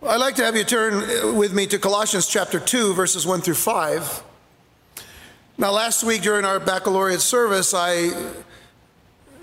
[0.00, 3.54] I'd like to have you turn with me to Colossians chapter 2, verses 1 through
[3.54, 4.22] 5.
[5.58, 8.10] Now, last week during our baccalaureate service, I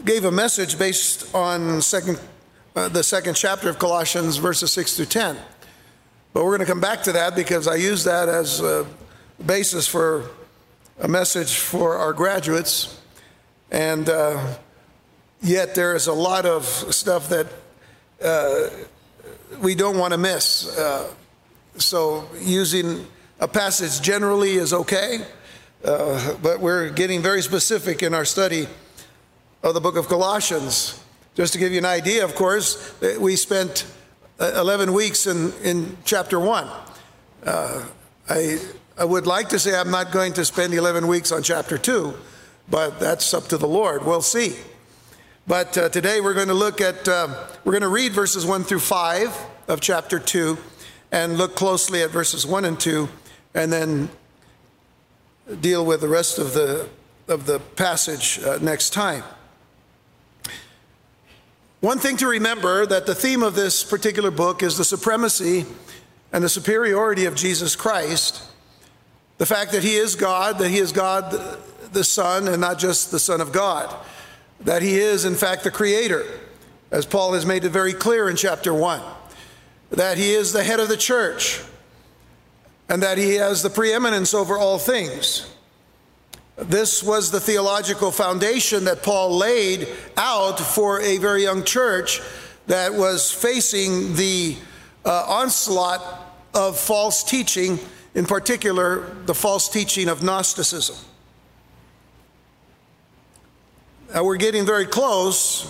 [0.06, 2.22] gave a message based on second,
[2.74, 5.38] uh, the second chapter of Colossians, verses 6 through 10.
[6.32, 8.88] But we're going to come back to that because I use that as a
[9.46, 10.24] basis for
[11.02, 12.98] a message for our graduates.
[13.72, 14.56] And uh,
[15.42, 17.48] yet, there is a lot of stuff that
[18.24, 18.70] uh,
[19.62, 20.78] we don't want to miss.
[20.78, 21.12] Uh,
[21.78, 23.06] so, using
[23.40, 25.26] a passage generally is okay,
[25.84, 28.68] uh, but we're getting very specific in our study
[29.64, 31.02] of the book of Colossians.
[31.36, 33.86] Just to give you an idea, of course, we spent
[34.40, 36.70] uh, 11 weeks in, in chapter 1.
[37.46, 37.86] Uh,
[38.30, 38.60] I,
[38.98, 42.14] I would like to say I'm not going to spend 11 weeks on chapter 2,
[42.70, 44.06] but that's up to the Lord.
[44.06, 44.56] We'll see.
[45.48, 47.28] But uh, today we're going to look at, uh,
[47.64, 50.58] we're going to read verses 1 through 5 of chapter 2
[51.12, 53.08] and look closely at verses 1 and 2
[53.54, 54.10] and then
[55.62, 56.90] deal with the rest of the,
[57.28, 59.24] of the passage uh, next time.
[61.80, 65.68] One thing to remember that the theme of this particular book is the supremacy
[66.34, 68.42] and the superiority of Jesus Christ.
[69.38, 71.30] The fact that he is God, that he is God
[71.94, 73.96] the Son, and not just the Son of God
[74.62, 76.26] that he is, in fact, the creator,
[76.92, 79.02] as Paul has made it very clear in chapter 1,
[79.92, 81.62] that he is the head of the church,
[82.90, 85.52] and that he has the preeminence over all things.
[86.58, 92.22] This was the theological foundation that Paul laid out for a very young church
[92.68, 94.56] that was facing the
[95.04, 96.02] uh, onslaught
[96.54, 97.78] of false teaching,
[98.14, 100.96] in particular, the false teaching of Gnosticism.
[104.16, 105.70] Now, we're getting very close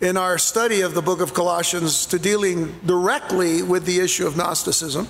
[0.00, 4.36] in our study of the book of Colossians to dealing directly with the issue of
[4.36, 5.08] Gnosticism.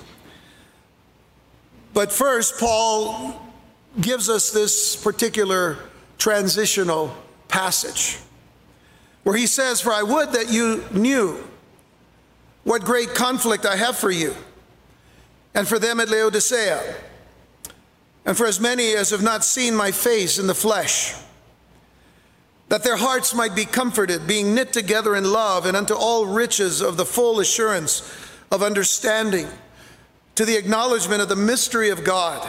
[1.93, 3.39] But first, Paul
[4.01, 5.77] gives us this particular
[6.17, 7.15] transitional
[7.47, 8.17] passage
[9.21, 11.47] where he says, For I would that you knew
[12.63, 14.33] what great conflict I have for you
[15.53, 16.95] and for them at Laodicea,
[18.25, 21.13] and for as many as have not seen my face in the flesh
[22.69, 26.81] that their hearts might be comforted, being knit together in love, and unto all riches
[26.81, 28.01] of the full assurance
[28.51, 29.47] of understanding,
[30.35, 32.47] to the acknowledgement of the mystery of God,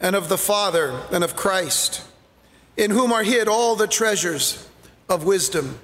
[0.00, 2.02] and of the Father, and of Christ,
[2.76, 4.68] in whom are hid all the treasures
[5.08, 5.78] of wisdom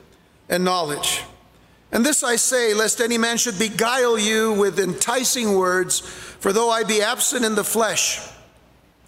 [0.48, 1.22] and knowledge.
[1.92, 6.70] And this I say, lest any man should beguile you with enticing words, for though
[6.70, 8.20] I be absent in the flesh,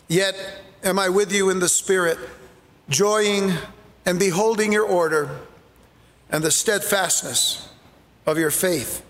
[0.09, 0.35] yet
[0.83, 2.19] am I with you in the Spirit,
[2.89, 3.53] joying
[4.09, 5.29] and beholding your order
[6.31, 7.69] and the steadfastness
[8.25, 9.05] of your faith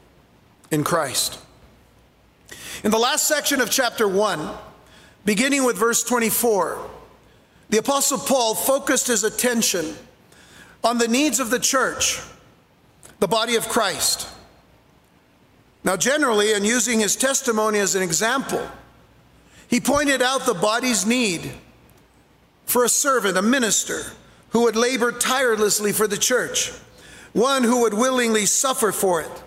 [0.72, 1.38] in Christ.
[2.82, 4.56] In the last section of chapter 1,
[5.24, 6.84] beginning with verse 24,
[7.70, 9.94] the Apostle Paul focused his attention
[10.82, 12.20] on the needs of the church,
[13.20, 14.26] the body of Christ.
[15.84, 18.68] Now, generally, and using his testimony as an example,
[19.68, 21.52] he pointed out the body's need
[22.66, 24.02] for a servant, a minister,
[24.50, 26.72] who would labor tirelessly for the church,
[27.32, 29.42] one who would willingly suffer for it,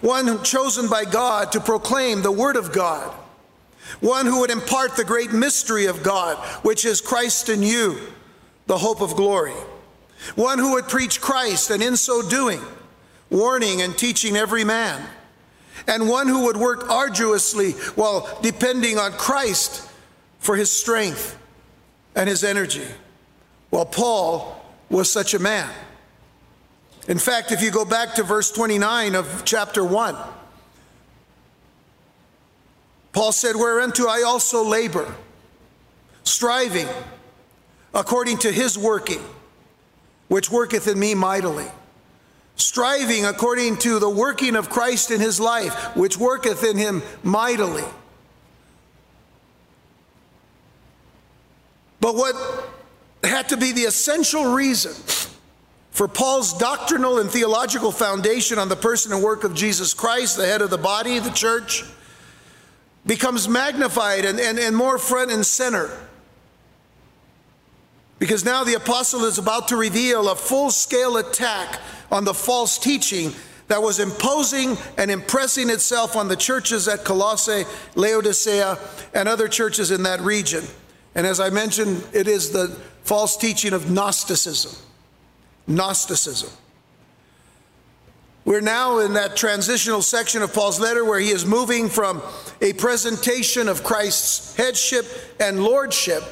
[0.00, 3.12] one chosen by God to proclaim the Word of God,
[4.00, 7.98] one who would impart the great mystery of God, which is Christ in you,
[8.66, 9.54] the hope of glory,
[10.34, 12.60] one who would preach Christ and in so doing,
[13.30, 15.08] warning and teaching every man,
[15.86, 19.88] and one who would work arduously while depending on Christ
[20.38, 21.38] for his strength
[22.14, 22.86] and his energy.
[23.76, 25.68] Well, Paul was such a man.
[27.08, 30.16] In fact, if you go back to verse 29 of chapter 1,
[33.12, 35.14] Paul said, Whereunto I also labor,
[36.24, 36.88] striving
[37.92, 39.20] according to his working,
[40.28, 41.66] which worketh in me mightily.
[42.54, 47.84] Striving according to the working of Christ in his life, which worketh in him mightily.
[52.00, 52.34] But what
[53.26, 54.92] had to be the essential reason
[55.90, 60.44] for Paul's doctrinal and theological foundation on the person and work of Jesus Christ, the
[60.44, 61.84] head of the body, the church,
[63.06, 65.90] becomes magnified and, and, and more front and center.
[68.18, 71.80] Because now the apostle is about to reveal a full scale attack
[72.10, 73.32] on the false teaching
[73.68, 77.64] that was imposing and impressing itself on the churches at Colossae,
[77.94, 78.78] Laodicea,
[79.14, 80.64] and other churches in that region.
[81.14, 84.72] And as I mentioned, it is the false teaching of Gnosticism.
[85.68, 86.50] Gnosticism.
[88.44, 92.22] We're now in that transitional section of Paul's letter where he is moving from
[92.60, 95.06] a presentation of Christ's headship
[95.40, 96.22] and lordship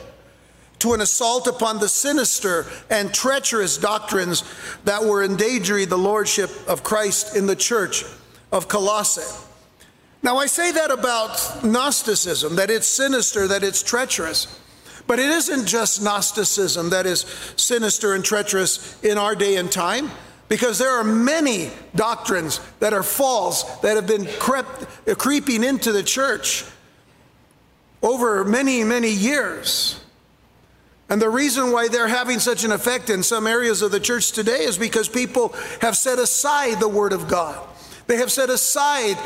[0.81, 4.45] to an assault upon the sinister and treacherous doctrines
[4.85, 8.05] that were endangering the lordship of Christ in the church
[8.53, 9.45] of Colossae.
[10.23, 14.61] Now, I say that about Gnosticism, that it's sinister, that it's treacherous.
[15.07, 17.21] But it isn't just Gnosticism that is
[17.57, 20.11] sinister and treacherous in our day and time
[20.49, 24.87] because there are many doctrines that are false that have been crept,
[25.19, 26.65] creeping into the church
[28.03, 30.01] over many, many years.
[31.09, 34.33] And the reason why they're having such an effect in some areas of the church
[34.33, 37.67] today is because people have set aside the Word of God.
[38.07, 39.19] They have set aside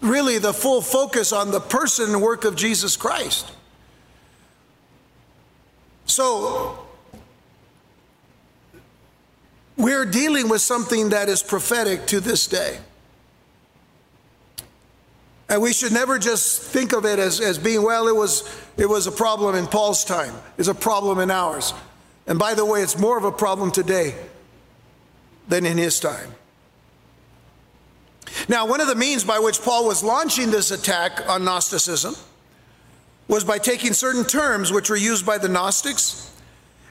[0.00, 3.50] really the full focus on the person and work of Jesus Christ.
[6.10, 6.76] So,
[9.76, 12.78] we're dealing with something that is prophetic to this day.
[15.48, 18.42] And we should never just think of it as, as being, well, it was,
[18.76, 21.72] it was a problem in Paul's time, it's a problem in ours.
[22.26, 24.16] And by the way, it's more of a problem today
[25.48, 26.34] than in his time.
[28.48, 32.16] Now, one of the means by which Paul was launching this attack on Gnosticism
[33.30, 36.34] was by taking certain terms which were used by the Gnostics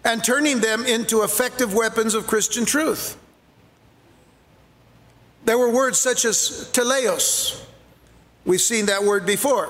[0.06, 3.18] and turning them into effective weapons of Christian truth.
[5.44, 7.62] There were words such as teleos.
[8.46, 9.68] We've seen that word before.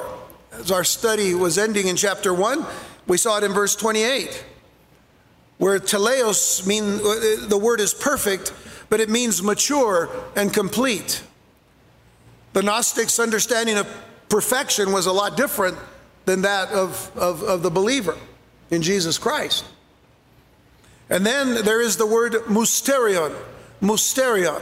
[0.51, 2.63] As our study was ending in chapter 1,
[3.07, 4.45] we saw it in verse 28,
[5.57, 6.97] where teleos mean
[7.49, 8.53] the word is perfect,
[8.89, 11.23] but it means mature and complete.
[12.53, 13.87] The Gnostics' understanding of
[14.29, 15.75] perfection was a lot different
[16.29, 18.15] than that of, of, of the believer
[18.69, 19.65] in Jesus Christ.
[21.09, 23.35] And then there is the word mysterion,
[23.81, 24.61] mysterion.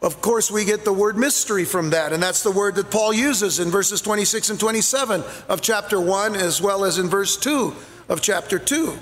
[0.00, 3.12] Of course, we get the word mystery from that, and that's the word that Paul
[3.12, 7.74] uses in verses 26 and 27 of chapter 1, as well as in verse 2
[8.08, 8.96] of chapter 2.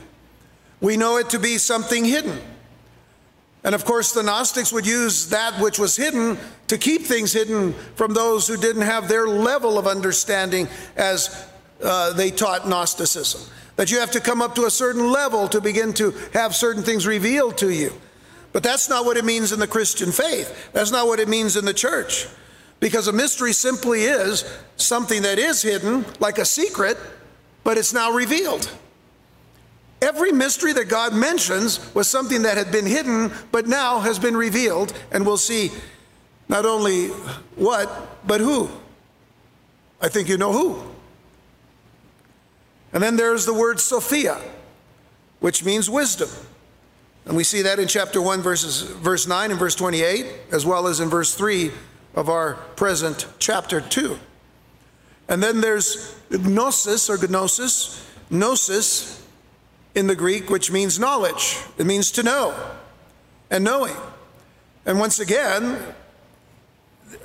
[0.80, 2.40] We know it to be something hidden.
[3.64, 6.38] And of course, the Gnostics would use that which was hidden
[6.68, 11.46] to keep things hidden from those who didn't have their level of understanding as
[11.82, 13.40] uh, they taught Gnosticism
[13.76, 16.82] that you have to come up to a certain level to begin to have certain
[16.82, 17.92] things revealed to you.
[18.52, 20.70] But that's not what it means in the Christian faith.
[20.72, 22.28] That's not what it means in the church.
[22.78, 24.44] Because a mystery simply is
[24.76, 26.96] something that is hidden, like a secret,
[27.64, 28.70] but it's now revealed.
[30.04, 34.36] Every mystery that God mentions was something that had been hidden, but now has been
[34.36, 35.70] revealed, and we'll see
[36.46, 37.06] not only
[37.56, 38.68] what, but who.
[40.02, 40.82] I think you know who.
[42.92, 44.38] And then there's the word Sophia,
[45.40, 46.28] which means wisdom.
[47.24, 50.86] And we see that in chapter 1, verses, verse 9 and verse 28, as well
[50.86, 51.70] as in verse 3
[52.14, 54.18] of our present chapter 2.
[55.30, 59.23] And then there's gnosis or gnosis, gnosis
[59.94, 61.58] in the Greek, which means knowledge.
[61.78, 62.54] It means to know
[63.50, 63.94] and knowing.
[64.86, 65.80] And once again,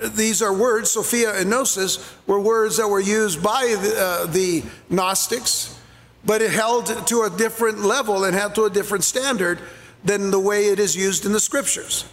[0.01, 4.63] these are words, Sophia and Gnosis, were words that were used by the, uh, the
[4.89, 5.79] Gnostics,
[6.25, 9.59] but it held to a different level and held to a different standard
[10.03, 12.05] than the way it is used in the scriptures.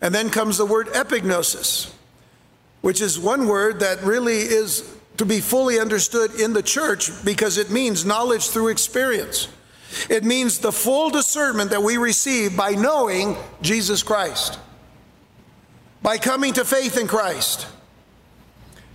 [0.00, 1.92] And then comes the word epignosis,
[2.80, 7.58] which is one word that really is to be fully understood in the church because
[7.58, 9.48] it means knowledge through experience.
[10.08, 14.58] It means the full discernment that we receive by knowing Jesus Christ
[16.04, 17.66] by coming to faith in Christ.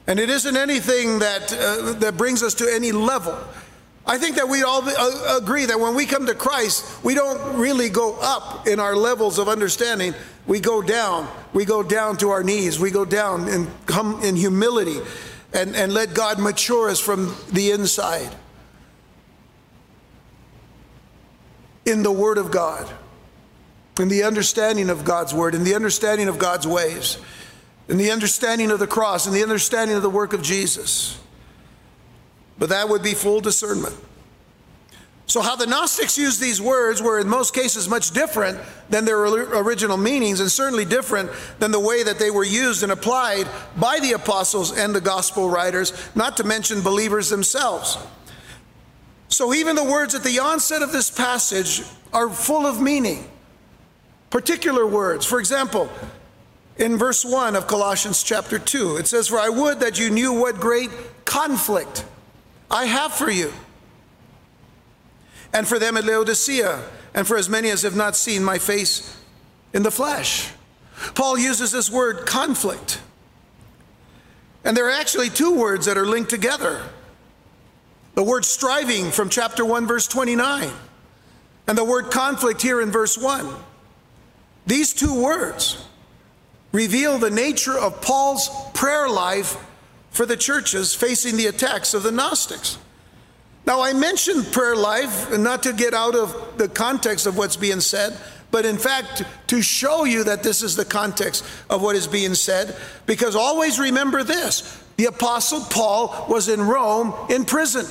[0.05, 3.35] And it isn't anything that, uh, that brings us to any level.
[4.05, 7.57] I think that we all uh, agree that when we come to Christ, we don't
[7.57, 10.13] really go up in our levels of understanding.
[10.45, 11.27] We go down.
[11.51, 12.79] We go down to our knees.
[12.79, 14.99] We go down and come in humility
[15.51, 18.35] and, and let God mature us from the inside
[21.89, 22.89] in the Word of God
[23.99, 27.17] in the understanding of God's word, in the understanding of God's ways,
[27.87, 31.19] in the understanding of the cross, in the understanding of the work of Jesus.
[32.57, 33.95] But that would be full discernment.
[35.25, 39.19] So, how the Gnostics used these words were in most cases much different than their
[39.19, 41.29] original meanings, and certainly different
[41.59, 45.47] than the way that they were used and applied by the apostles and the gospel
[45.47, 47.97] writers, not to mention believers themselves.
[49.29, 53.29] So, even the words at the onset of this passage are full of meaning
[54.29, 55.25] particular words.
[55.25, 55.89] For example,
[56.77, 60.33] in verse 1 of Colossians chapter 2, it says, For I would that you knew
[60.33, 60.89] what great
[61.25, 62.05] conflict
[62.71, 63.53] I have for you,
[65.53, 66.83] and for them at Laodicea,
[67.13, 69.15] and for as many as have not seen my face
[69.73, 70.51] in the flesh.
[71.15, 72.99] Paul uses this word conflict.
[74.63, 76.81] And there are actually two words that are linked together
[78.19, 80.69] the word striving from chapter 1, verse 29,
[81.67, 83.47] and the word conflict here in verse 1.
[84.67, 85.87] These two words
[86.73, 89.55] reveal the nature of Paul's prayer life
[90.11, 92.77] for the churches facing the attacks of the Gnostics.
[93.65, 97.79] Now, I mentioned prayer life, not to get out of the context of what's being
[97.79, 98.17] said,
[98.51, 102.33] but in fact, to show you that this is the context of what is being
[102.33, 107.85] said, because always remember this the Apostle Paul was in Rome in prison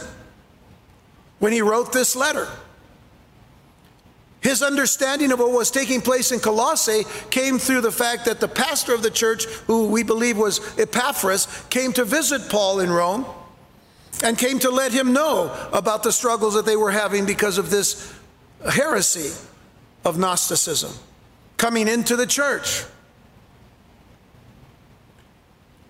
[1.39, 2.49] when he wrote this letter.
[4.41, 8.49] His understanding of what was taking place in Colossae came through the fact that the
[8.49, 13.27] pastor of the church, who we believe was Epaphras, came to visit Paul in Rome
[14.23, 17.71] and came to let him know about the struggles that they were having because of
[17.71, 18.15] this
[18.69, 19.33] heresy
[20.05, 20.93] of Gnosticism
[21.57, 22.85] coming into the church.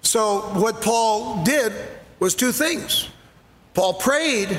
[0.02, 1.72] So, what Paul did
[2.18, 3.08] was two things.
[3.74, 4.58] Paul prayed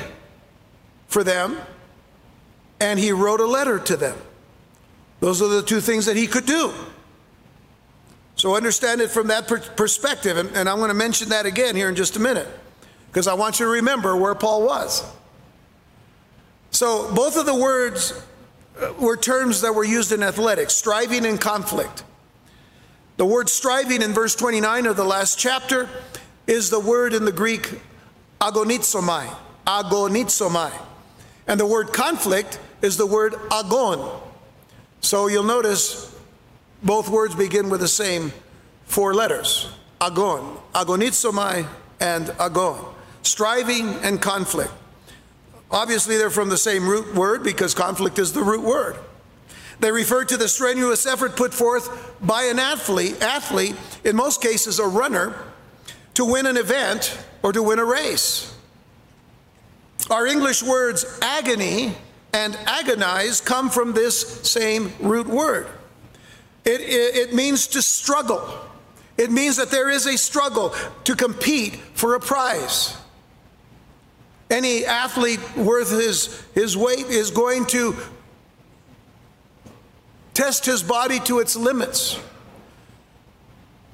[1.10, 1.58] for them,
[2.80, 4.16] and he wrote a letter to them.
[5.18, 6.72] Those are the two things that he could do.
[8.36, 11.90] So, understand it from that perspective, and, and I'm going to mention that again here
[11.90, 12.48] in just a minute,
[13.08, 15.04] because I want you to remember where Paul was.
[16.70, 18.14] So, both of the words
[18.80, 22.04] uh, were terms that were used in athletics striving and conflict.
[23.18, 25.90] The word striving in verse 29 of the last chapter
[26.46, 27.78] is the word in the Greek
[28.40, 29.28] agonizomai,
[29.66, 30.72] agonizomai.
[31.50, 34.20] And the word conflict is the word agon.
[35.00, 36.16] So you'll notice
[36.80, 38.32] both words begin with the same
[38.84, 39.68] four letters
[40.00, 41.66] agon, agonizomai,
[41.98, 44.70] and agon, striving and conflict.
[45.72, 48.96] Obviously, they're from the same root word because conflict is the root word.
[49.80, 54.78] They refer to the strenuous effort put forth by an athlete, athlete, in most cases
[54.78, 55.34] a runner,
[56.14, 58.54] to win an event or to win a race.
[60.10, 61.94] Our English words agony
[62.32, 65.68] and agonize come from this same root word.
[66.64, 68.42] It, it, it, means to struggle.
[69.16, 70.74] It means that there is a struggle
[71.04, 72.96] to compete for a prize.
[74.50, 77.96] Any athlete worth his, his weight is going to
[80.34, 82.18] test his body to its limits,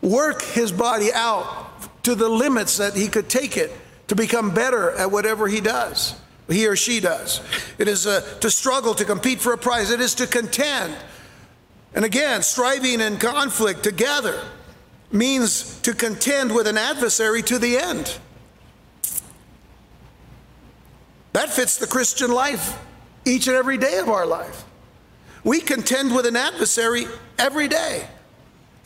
[0.00, 3.70] work his body out to the limits that he could take it
[4.08, 6.14] to become better at whatever he does,
[6.48, 7.40] he or she does.
[7.78, 10.96] It is a, to struggle, to compete for a prize, it is to contend.
[11.94, 14.40] And again, striving and conflict together
[15.10, 18.18] means to contend with an adversary to the end.
[21.32, 22.78] That fits the Christian life
[23.24, 24.64] each and every day of our life.
[25.44, 27.06] We contend with an adversary
[27.38, 28.08] every day.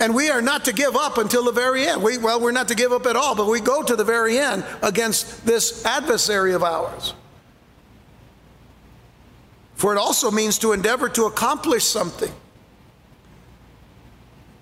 [0.01, 2.03] And we are not to give up until the very end.
[2.03, 4.39] We, well, we're not to give up at all, but we go to the very
[4.39, 7.13] end against this adversary of ours.
[9.75, 12.33] For it also means to endeavor to accomplish something.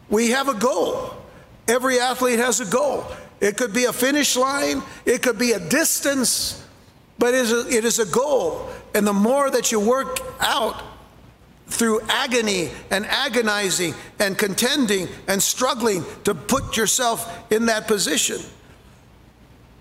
[0.09, 1.15] We have a goal.
[1.69, 3.05] Every athlete has a goal.
[3.41, 6.65] It could be a finish line, it could be a distance,
[7.19, 8.69] but it is, a, it is a goal.
[8.95, 10.83] And the more that you work out
[11.69, 18.39] through agony and agonizing and contending and struggling to put yourself in that position,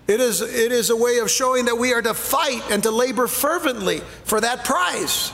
[0.06, 2.90] it is, it is a way of showing that we are to fight and to
[2.90, 5.32] labor fervently for that prize.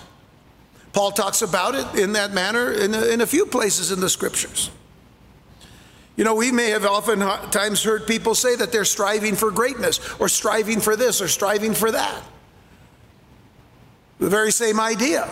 [0.93, 4.09] Paul talks about it in that manner in a, in a few places in the
[4.09, 4.71] scriptures.
[6.17, 10.29] You know, we may have oftentimes heard people say that they're striving for greatness or
[10.29, 12.23] striving for this or striving for that.
[14.21, 15.29] The very same idea.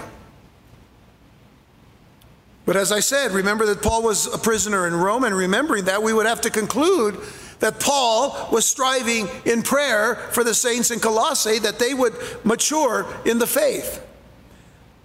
[2.65, 6.03] But as I said, remember that Paul was a prisoner in Rome, and remembering that,
[6.03, 7.19] we would have to conclude
[7.59, 12.15] that Paul was striving in prayer for the saints in Colossae that they would
[12.45, 14.05] mature in the faith.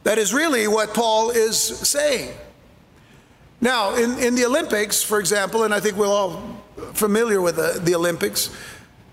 [0.03, 2.35] That is really what Paul is saying.
[3.59, 7.79] Now, in, in the Olympics, for example, and I think we're all familiar with the,
[7.83, 8.55] the Olympics,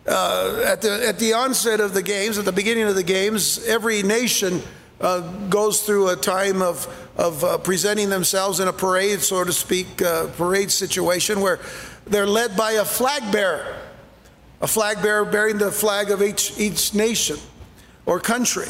[0.07, 3.67] uh, at, the, at the onset of the games, at the beginning of the games,
[3.67, 4.63] every nation
[5.05, 5.21] uh,
[5.51, 10.01] goes through a time of, of uh, presenting themselves in a parade, so to speak,
[10.01, 11.61] uh, parade situation where
[12.07, 13.77] they're led by a flag bearer,
[14.63, 17.37] a flag bearer bearing the flag of each, each nation
[18.07, 18.69] or country.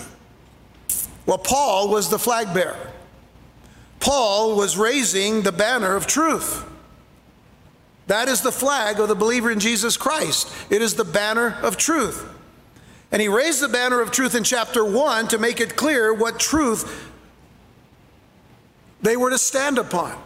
[1.25, 2.91] Well, Paul was the flag bearer.
[4.00, 6.64] Paul was raising the banner of truth.
[8.09, 10.53] That is the flag of the believer in Jesus Christ.
[10.69, 12.29] It is the banner of truth.
[13.13, 16.41] And he raised the banner of truth in chapter 1 to make it clear what
[16.41, 17.11] truth
[19.03, 20.19] they were to stand upon.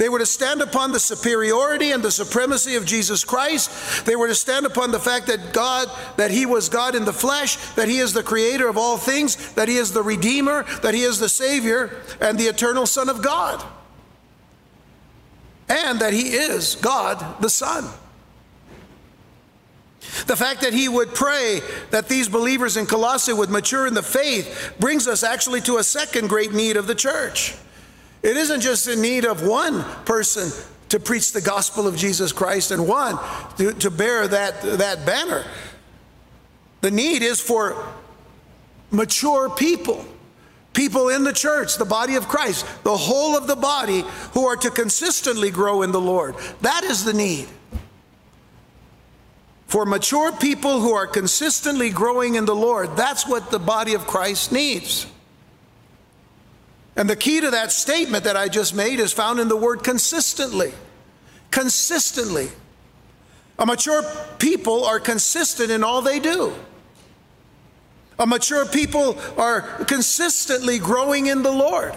[0.00, 4.06] They were to stand upon the superiority and the supremacy of Jesus Christ.
[4.06, 7.12] They were to stand upon the fact that God, that He was God in the
[7.12, 10.94] flesh, that He is the creator of all things, that He is the Redeemer, that
[10.94, 13.62] He is the Savior, and the eternal Son of God.
[15.68, 17.84] And that He is God the Son.
[20.26, 24.02] The fact that he would pray that these believers in Colossae would mature in the
[24.02, 27.54] faith brings us actually to a second great need of the church.
[28.22, 30.50] It isn't just in need of one person
[30.88, 33.18] to preach the gospel of Jesus Christ and one
[33.56, 35.44] to, to bear that, that banner.
[36.80, 37.86] The need is for
[38.90, 40.04] mature people,
[40.72, 44.02] people in the church, the body of Christ, the whole of the body
[44.32, 46.36] who are to consistently grow in the Lord.
[46.62, 47.48] That is the need.
[49.70, 54.04] For mature people who are consistently growing in the Lord, that's what the body of
[54.04, 55.06] Christ needs.
[56.96, 59.84] And the key to that statement that I just made is found in the word
[59.84, 60.72] consistently.
[61.52, 62.48] Consistently.
[63.60, 64.02] A mature
[64.40, 66.52] people are consistent in all they do.
[68.18, 71.94] A mature people are consistently growing in the Lord.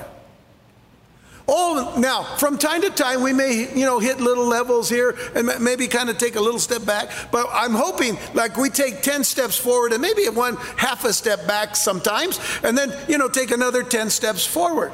[1.46, 5.52] Oh, now, from time to time, we may, you know, hit little levels here and
[5.60, 7.10] maybe kind of take a little step back.
[7.32, 11.46] But I'm hoping, like, we take 10 steps forward and maybe one half a step
[11.46, 14.94] back sometimes, and then, you know, take another 10 steps forward.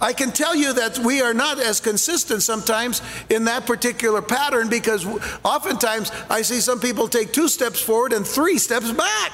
[0.00, 4.68] I can tell you that we are not as consistent sometimes in that particular pattern
[4.68, 5.06] because
[5.44, 9.32] oftentimes I see some people take two steps forward and three steps back.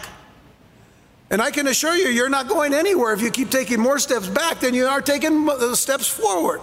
[1.31, 4.29] And I can assure you, you're not going anywhere if you keep taking more steps
[4.29, 6.61] back than you are taking uh, steps forward.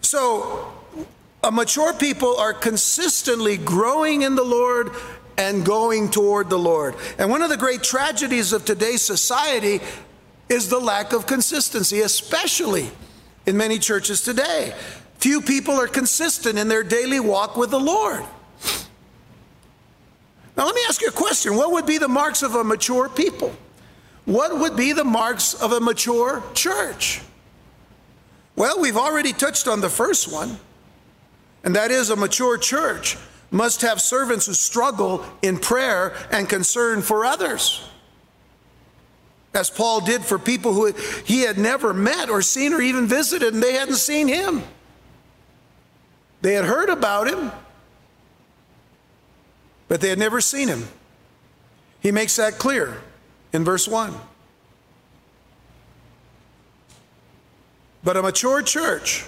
[0.00, 0.72] So,
[1.52, 4.92] mature people are consistently growing in the Lord
[5.36, 6.94] and going toward the Lord.
[7.18, 9.80] And one of the great tragedies of today's society
[10.48, 12.90] is the lack of consistency, especially
[13.44, 14.74] in many churches today.
[15.18, 18.24] Few people are consistent in their daily walk with the Lord.
[20.56, 21.56] Now, let me ask you a question.
[21.56, 23.54] What would be the marks of a mature people?
[24.24, 27.20] What would be the marks of a mature church?
[28.56, 30.58] Well, we've already touched on the first one,
[31.62, 33.16] and that is a mature church
[33.50, 37.88] must have servants who struggle in prayer and concern for others.
[39.54, 40.92] As Paul did for people who
[41.24, 44.62] he had never met or seen or even visited, and they hadn't seen him.
[46.42, 47.50] They had heard about him,
[49.88, 50.88] but they had never seen him.
[52.00, 53.02] He makes that clear
[53.52, 54.14] in verse 1.
[58.04, 59.24] But a mature church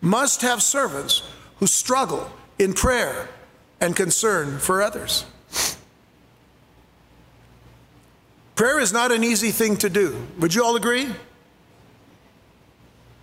[0.00, 1.22] must have servants
[1.56, 3.28] who struggle in prayer
[3.80, 5.24] and concern for others.
[8.54, 10.26] Prayer is not an easy thing to do.
[10.38, 11.08] Would you all agree?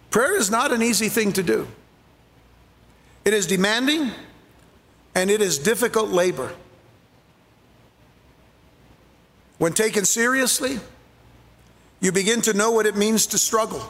[0.09, 1.67] Prayer is not an easy thing to do.
[3.23, 4.11] It is demanding,
[5.15, 6.53] and it is difficult labor.
[9.57, 10.79] When taken seriously,
[11.99, 13.83] you begin to know what it means to struggle,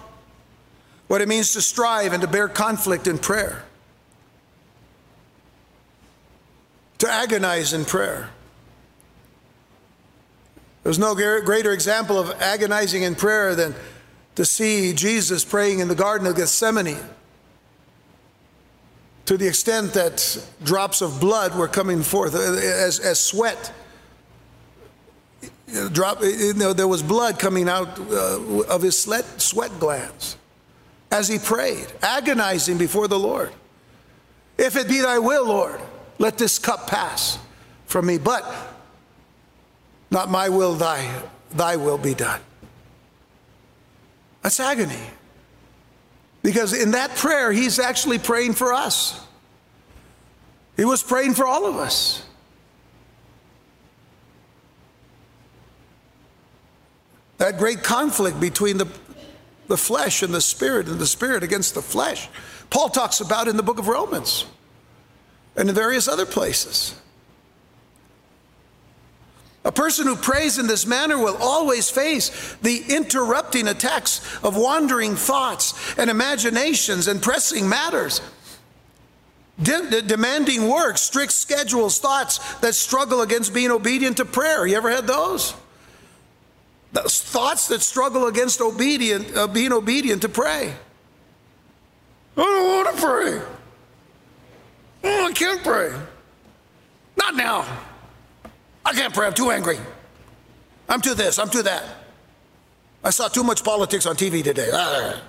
[1.08, 3.63] what it means to strive and to bear conflict in prayer,
[6.97, 8.29] to agonize in prayer.
[10.84, 13.75] There's no greater example of agonizing in prayer than
[14.36, 16.97] to see Jesus praying in the Garden of Gethsemane
[19.30, 23.72] to the extent that drops of blood were coming forth uh, as, as sweat.
[25.92, 30.36] Drop, you know, there was blood coming out uh, of his sweat, sweat glands
[31.12, 33.52] as he prayed, agonizing before the Lord.
[34.58, 35.80] If it be thy will, Lord,
[36.18, 37.38] let this cup pass
[37.86, 38.18] from me.
[38.18, 38.52] But
[40.10, 41.08] not my will, thy,
[41.52, 42.42] thy will be done.
[44.42, 44.98] That's agony.
[46.41, 49.19] Because in that prayer, he's actually praying for us.
[50.78, 52.23] He was praying for all of us.
[57.38, 58.88] That great conflict between the,
[59.67, 62.30] the flesh and the spirit, and the spirit against the flesh.
[62.69, 64.45] Paul talks about in the book of Romans
[65.56, 66.95] and in various other places.
[69.65, 75.15] A person who prays in this manner will always face the interrupting attacks of wandering
[75.15, 78.22] thoughts and imaginations and pressing matters.
[79.62, 84.65] De- demanding work, strict schedules, thoughts that struggle against being obedient to prayer.
[84.65, 85.54] You ever had those?
[86.93, 90.74] Those thoughts that struggle against obedient, uh, being obedient to pray.
[92.38, 93.41] I don't want to pray.
[95.04, 95.93] Oh, I can't pray.
[97.17, 97.65] Not now.
[98.89, 99.28] I can't pray.
[99.28, 99.78] I'm too angry.
[100.89, 101.38] I'm too this.
[101.38, 101.84] I'm too that.
[103.04, 104.71] I saw too much politics on TV today.
[104.73, 105.21] Ah.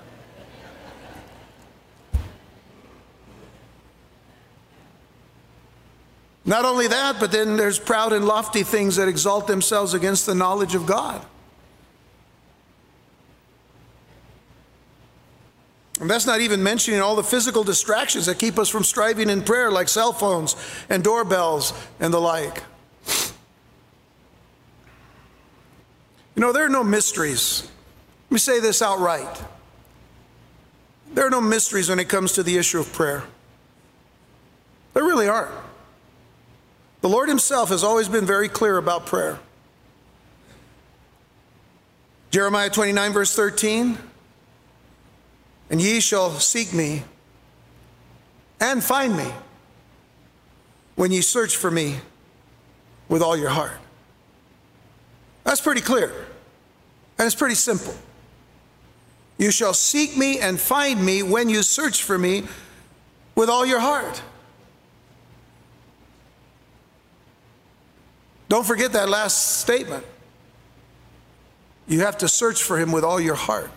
[6.47, 10.35] Not only that, but then there's proud and lofty things that exalt themselves against the
[10.35, 11.23] knowledge of God.
[16.01, 19.43] And that's not even mentioning all the physical distractions that keep us from striving in
[19.43, 20.57] prayer, like cell phones
[20.89, 22.63] and doorbells and the like.
[26.41, 27.69] You know, there are no mysteries.
[28.31, 29.43] Let me say this outright.
[31.13, 33.25] There are no mysteries when it comes to the issue of prayer.
[34.95, 35.51] There really aren't.
[37.03, 39.39] The Lord Himself has always been very clear about prayer.
[42.31, 43.99] Jeremiah 29, verse 13
[45.69, 47.03] and ye shall seek me
[48.59, 49.31] and find me
[50.97, 51.97] when ye search for me
[53.11, 53.77] with all your heart.
[55.45, 56.29] That's pretty clear.
[57.21, 57.93] And it's pretty simple.
[59.37, 62.45] You shall seek me and find me when you search for me
[63.35, 64.23] with all your heart.
[68.49, 70.03] Don't forget that last statement.
[71.87, 73.71] You have to search for him with all your heart.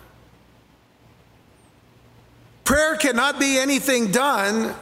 [2.64, 4.74] Prayer cannot be anything done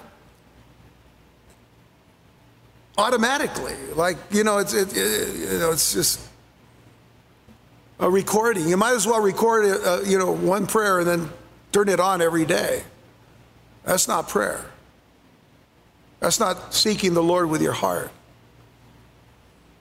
[2.97, 3.75] automatically.
[3.97, 6.21] Like, you know, it's, it, it, you know, it's just
[8.03, 8.69] a recording.
[8.69, 11.31] You might as well record, uh, you know, one prayer and then
[11.71, 12.83] turn it on every day.
[13.85, 14.67] That's not prayer.
[16.19, 18.11] That's not seeking the Lord with your heart.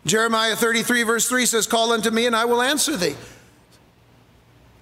[0.05, 3.15] Jeremiah 33, verse 3 says, Call unto me, and I will answer thee,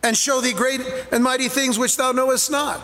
[0.04, 2.82] and show thee great and mighty things which thou knowest not.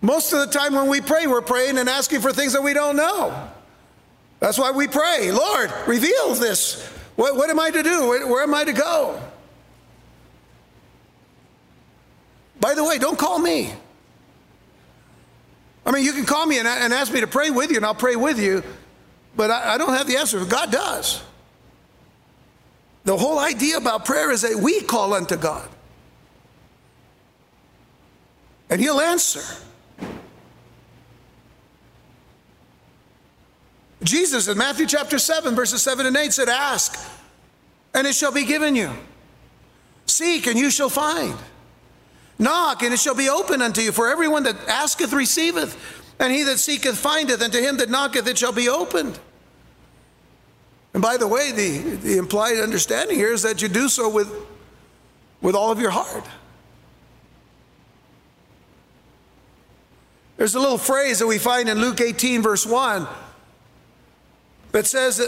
[0.00, 2.72] Most of the time when we pray, we're praying and asking for things that we
[2.72, 3.50] don't know.
[4.40, 6.86] That's why we pray, Lord, reveal this.
[7.16, 8.08] What, what am I to do?
[8.08, 9.20] Where, where am I to go?
[12.60, 13.72] By the way, don't call me.
[15.84, 17.86] I mean, you can call me and, and ask me to pray with you, and
[17.86, 18.62] I'll pray with you,
[19.36, 20.44] but I, I don't have the answer.
[20.44, 21.22] God does.
[23.04, 25.68] The whole idea about prayer is that we call unto God,
[28.68, 29.62] and He'll answer.
[34.02, 36.98] Jesus in Matthew chapter 7, verses 7 and 8 said, Ask,
[37.94, 38.90] and it shall be given you.
[40.06, 41.36] Seek, and you shall find.
[42.38, 43.92] Knock, and it shall be open unto you.
[43.92, 45.76] For everyone that asketh receiveth,
[46.18, 49.18] and he that seeketh findeth, and to him that knocketh it shall be opened.
[50.92, 54.32] And by the way, the, the implied understanding here is that you do so with,
[55.42, 56.24] with all of your heart.
[60.36, 63.06] There's a little phrase that we find in Luke 18, verse 1
[64.72, 65.18] that says,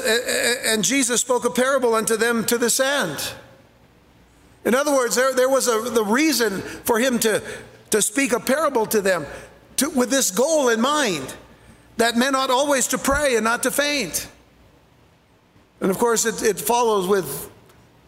[0.66, 3.32] and Jesus spoke a parable unto them to this end.
[4.68, 7.42] In other words, there, there was a, the reason for him to,
[7.88, 9.24] to speak a parable to them
[9.76, 11.35] to, with this goal in mind
[11.96, 14.28] that men ought always to pray and not to faint.
[15.81, 17.50] And of course, it, it follows with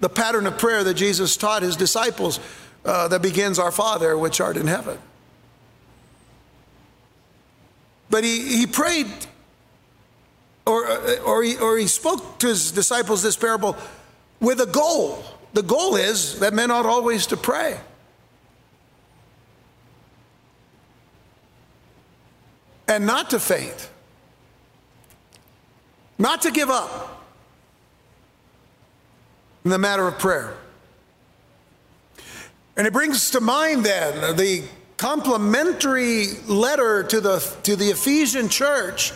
[0.01, 2.39] the pattern of prayer that Jesus taught his disciples
[2.85, 4.99] uh, that begins, Our Father, which art in heaven.
[8.11, 9.11] But he, he prayed
[10.67, 10.87] or,
[11.21, 13.79] or, he, or he spoke to his disciples this parable
[14.41, 15.25] with a goal.
[15.53, 17.79] The goal is that men ought always to pray.
[22.87, 23.89] And not to faint,
[26.19, 27.25] not to give up
[29.65, 30.57] in the matter of prayer.
[32.77, 34.65] And it brings to mind then the
[34.97, 39.13] complementary letter to the, to the Ephesian church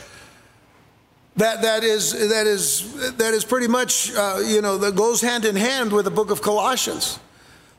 [1.37, 5.45] that, that, is, that, is, that is pretty much, uh, you know, that goes hand
[5.45, 7.19] in hand with the book of Colossians.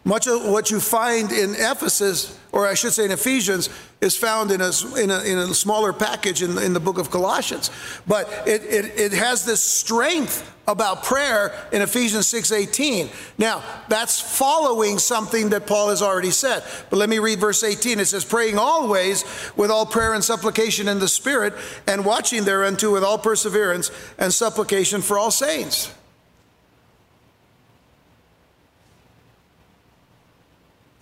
[0.08, 4.52] Much of what you find in Ephesus, or I should say in Ephesians, is found
[4.52, 7.72] in a, in a, in a smaller package in, in the book of Colossians.
[8.08, 13.10] But it, it, it has this strength about prayer in Ephesians 6:18.
[13.40, 16.64] Now, that's following something that Paul has already said.
[16.92, 18.00] But let me read verse 18.
[18.00, 21.56] It says, "Praying always with all prayer and supplication in the Spirit,
[21.88, 23.90] and watching thereunto with all perseverance
[24.20, 25.92] and supplication for all saints."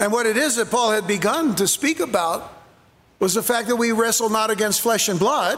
[0.04, 2.52] And what it is that Paul had begun to speak about
[3.20, 5.58] was the fact that we wrestle not against flesh and blood,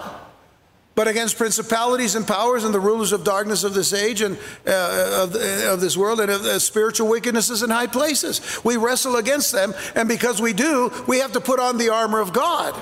[0.93, 5.23] but against principalities and powers and the rulers of darkness of this age and uh,
[5.23, 8.63] of, of, this world and of uh, spiritual wickednesses in high places.
[8.63, 12.19] We wrestle against them, and because we do, we have to put on the armor
[12.19, 12.79] of God.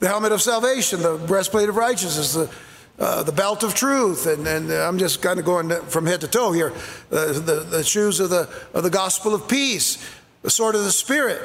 [0.00, 2.50] The helmet of salvation, the breastplate of righteousness, the,
[2.98, 6.28] uh, the belt of truth, and, and I'm just kind of going from head to
[6.28, 6.72] toe here.
[7.10, 9.98] Uh, the, the shoes of the, of the gospel of peace,
[10.42, 11.40] the sword of the Spirit,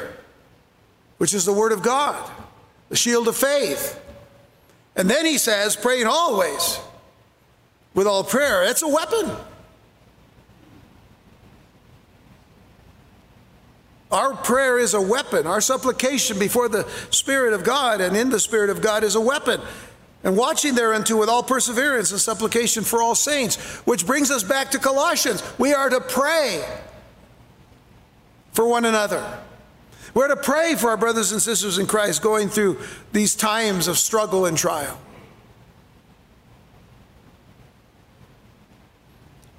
[1.17, 2.29] which is the word of God
[2.89, 4.01] the shield of faith.
[4.95, 6.79] And then he says, praying always
[7.93, 8.63] with all prayer.
[8.63, 9.31] It's a weapon.
[14.09, 15.45] Our prayer is a weapon.
[15.45, 19.21] Our supplication before the Spirit of God and in the Spirit of God is a
[19.21, 19.59] weapon.
[20.27, 24.71] And watching thereunto with all perseverance and supplication for all saints, which brings us back
[24.71, 25.41] to Colossians.
[25.57, 26.67] We are to pray
[28.51, 29.25] for one another.
[30.13, 32.77] We're to pray for our brothers and sisters in Christ going through
[33.13, 34.99] these times of struggle and trial.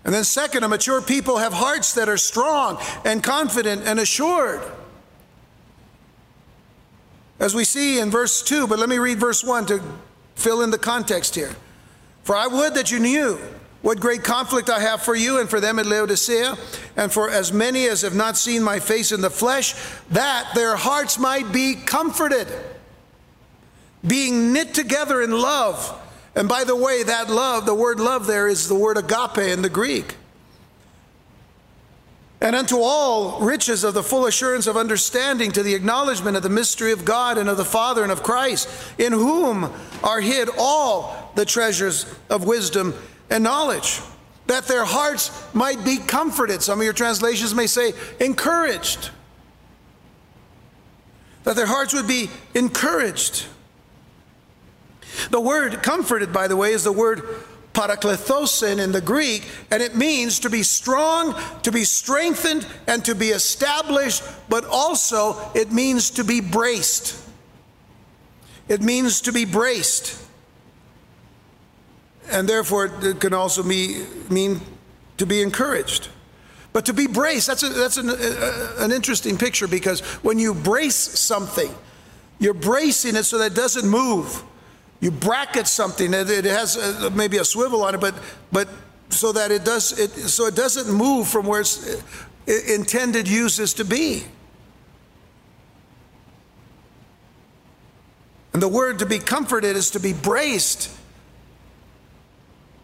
[0.05, 4.61] And then, second, a mature people have hearts that are strong and confident and assured.
[7.41, 9.83] As we see in verse 2, but let me read verse 1 to
[10.39, 11.55] fill in the context here.
[12.23, 13.39] For I would that you knew
[13.83, 16.57] what great conflict I have for you and for them at Laodicea,
[16.97, 19.75] and for as many as have not seen my face in the flesh,
[20.11, 22.49] that their hearts might be comforted,
[24.07, 26.01] being knit together in love.
[26.35, 29.63] And by the way, that love, the word love there is the word agape in
[29.63, 30.18] the Greek.
[32.41, 36.49] And unto all riches of the full assurance of understanding, to the acknowledgement of the
[36.49, 39.73] mystery of God and of the Father and of Christ, in whom
[40.05, 42.95] are hid all the treasures of wisdom
[43.29, 44.01] and knowledge,
[44.47, 46.63] that their hearts might be comforted.
[46.63, 49.11] Some of your translations may say encouraged.
[51.43, 53.47] That their hearts would be encouraged.
[55.31, 57.23] The word comforted, by the way, is the word
[57.79, 63.15] paraklethosin in the Greek, and it means to be strong, to be strengthened, and to
[63.15, 67.23] be established, but also it means to be braced.
[68.69, 70.29] It means to be braced
[72.31, 74.61] and therefore it can also be, mean
[75.17, 76.09] to be encouraged.
[76.73, 80.55] But to be braced, that's, a, that's an, a, an interesting picture because when you
[80.55, 81.75] brace something,
[82.39, 84.43] you're bracing it so that it doesn't move.
[85.01, 88.15] You bracket something, it has a, maybe a swivel on it, but,
[88.51, 88.69] but
[89.11, 93.59] so that it does it, so it doesn't move from where its uh, intended use
[93.59, 94.25] is to be.
[98.53, 100.99] And the word to be comforted is to be braced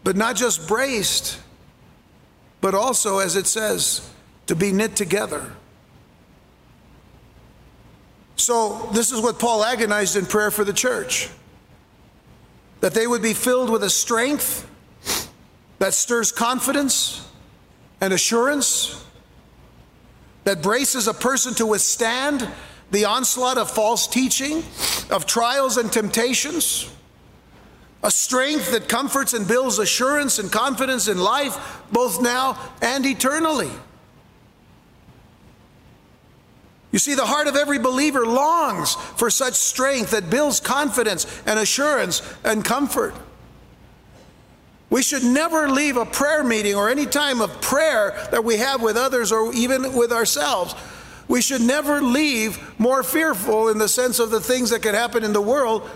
[0.05, 1.39] but not just braced,
[2.61, 4.07] but also, as it says,
[4.45, 5.51] to be knit together.
[8.35, 11.27] So, this is what Paul agonized in prayer for the church
[12.85, 14.69] that they would be filled with a strength
[15.79, 17.27] that stirs confidence
[17.99, 19.03] and assurance,
[20.43, 22.47] that braces a person to withstand
[22.91, 24.63] the onslaught of false teaching,
[25.09, 26.87] of trials and temptations
[28.03, 33.71] a strength that comforts and builds assurance and confidence in life, both now and eternally.
[36.95, 41.59] You see, the heart of every believer longs for such strength that builds confidence and
[41.59, 43.13] assurance and comfort.
[44.89, 48.81] We should never leave a prayer meeting or any time of prayer that we have
[48.81, 50.73] with others or even with ourselves.
[51.27, 55.25] We should never leave more fearful in the sense of the things that can happen
[55.25, 55.89] in the world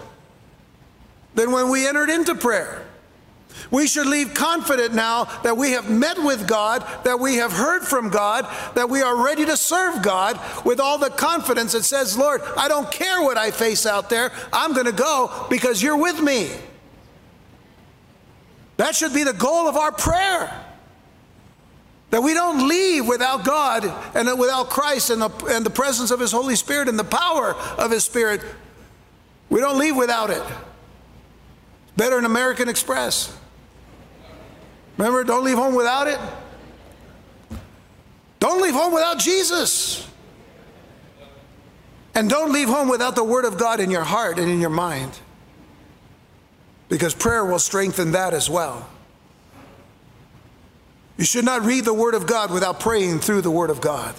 [1.34, 2.86] than when we entered into prayer.
[3.72, 7.84] We should leave confident now that we have met with God, that we have heard
[7.84, 12.18] from God, that we are ready to serve God with all the confidence that says,
[12.18, 15.98] Lord, I don't care what I face out there, I'm going to go because you're
[15.98, 16.50] with me.
[18.78, 20.66] That should be the goal of our prayer.
[22.12, 23.86] That we don't leave without God
[24.16, 27.56] and without Christ and the, and the presence of His Holy Spirit and the power
[27.78, 28.42] of His Spirit.
[29.50, 30.42] We don't leave without it.
[31.98, 33.39] Better than American Express.
[35.00, 36.20] Remember, don't leave home without it.
[38.42, 40.06] Don't leave home without Jesus.
[42.14, 44.70] And don't leave home without the Word of God in your heart and in your
[44.70, 45.18] mind.
[46.90, 48.90] Because prayer will strengthen that as well.
[51.18, 54.16] You should not read the Word of God without praying through the Word of God.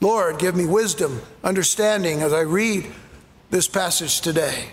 [0.00, 2.90] Lord, give me wisdom, understanding as I read
[3.50, 4.70] this passage today.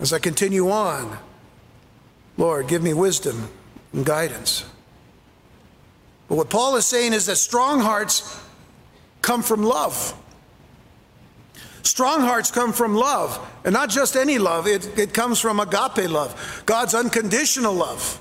[0.00, 1.18] As I continue on,
[2.42, 3.48] Lord, give me wisdom
[3.92, 4.64] and guidance.
[6.26, 8.36] But what Paul is saying is that strong hearts
[9.20, 10.12] come from love.
[11.84, 16.10] Strong hearts come from love, and not just any love, it, it comes from agape
[16.10, 18.20] love, God's unconditional love.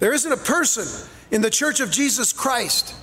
[0.00, 2.96] There isn't a person in the church of Jesus Christ,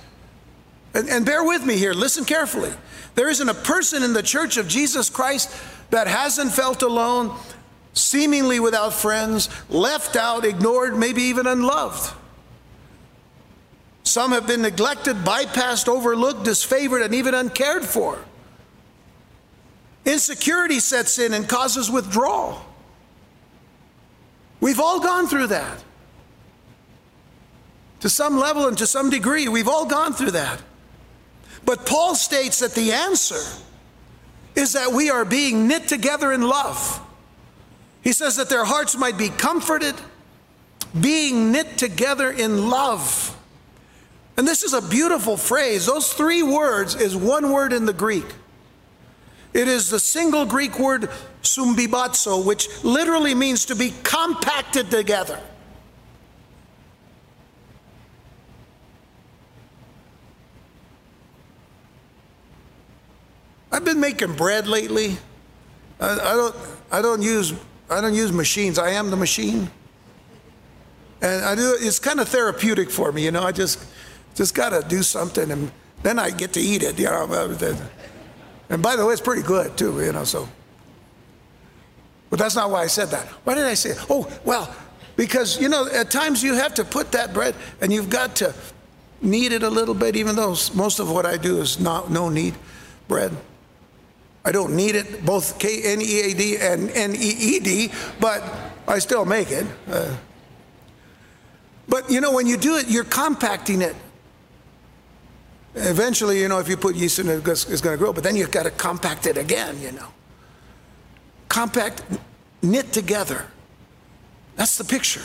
[0.92, 2.72] and, and bear with me here, listen carefully.
[3.14, 5.56] There isn't a person in the church of Jesus Christ
[5.88, 7.34] that hasn't felt alone,
[7.94, 12.14] seemingly without friends, left out, ignored, maybe even unloved.
[14.04, 18.18] Some have been neglected, bypassed, overlooked, disfavored, and even uncared for.
[20.04, 22.60] Insecurity sets in and causes withdrawal.
[24.60, 25.82] We've all gone through that.
[28.00, 30.60] To some level and to some degree, we've all gone through that.
[31.64, 33.40] But Paul states that the answer
[34.56, 37.00] is that we are being knit together in love.
[38.02, 39.94] He says that their hearts might be comforted,
[41.00, 43.36] being knit together in love.
[44.36, 45.86] And this is a beautiful phrase.
[45.86, 48.26] Those three words is one word in the Greek.
[49.54, 51.10] It is the single Greek word
[51.42, 55.40] sumbibazo, which literally means to be compacted together.
[63.70, 65.16] I've been making bread lately.
[66.00, 66.56] I, I, don't.
[66.90, 67.54] I don't use.
[67.92, 68.78] I don't use machines.
[68.78, 69.70] I am the machine.
[71.20, 71.76] And I do.
[71.78, 73.42] It's kind of therapeutic for me, you know.
[73.42, 73.84] I just,
[74.34, 75.70] just got to do something, and
[76.02, 76.98] then I get to eat it.
[76.98, 77.76] You know.
[78.68, 80.24] And by the way, it's pretty good too, you know.
[80.24, 80.48] So.
[82.30, 83.26] But that's not why I said that.
[83.44, 83.90] Why did I say?
[83.90, 83.98] It?
[84.08, 84.74] Oh, well,
[85.16, 88.54] because you know, at times you have to put that bread, and you've got to
[89.20, 92.28] knead it a little bit, even though most of what I do is not no
[92.28, 92.54] knead
[93.06, 93.36] bread.
[94.44, 97.92] I don't need it, both K N E A D and N E E D,
[98.18, 98.42] but
[98.88, 99.66] I still make it.
[99.88, 100.16] Uh,
[101.88, 103.94] but you know, when you do it, you're compacting it.
[105.74, 108.36] Eventually, you know, if you put yeast in it, it's going to grow, but then
[108.36, 110.08] you've got to compact it again, you know.
[111.48, 112.02] Compact,
[112.62, 113.46] knit together.
[114.56, 115.22] That's the picture.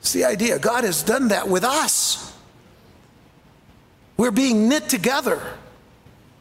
[0.00, 0.58] It's the idea.
[0.58, 2.36] God has done that with us.
[4.16, 5.40] We're being knit together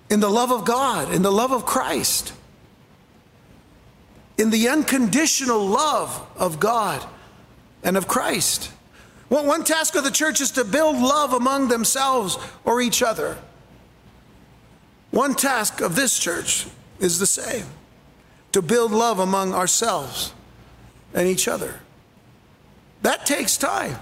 [0.09, 2.33] in the love of God, in the love of Christ,
[4.37, 7.05] in the unconditional love of God
[7.83, 8.71] and of Christ.
[9.29, 13.37] Well, one task of the church is to build love among themselves or each other.
[15.11, 16.67] One task of this church
[16.99, 17.65] is the same
[18.53, 20.33] to build love among ourselves
[21.13, 21.79] and each other.
[23.01, 23.97] That takes time.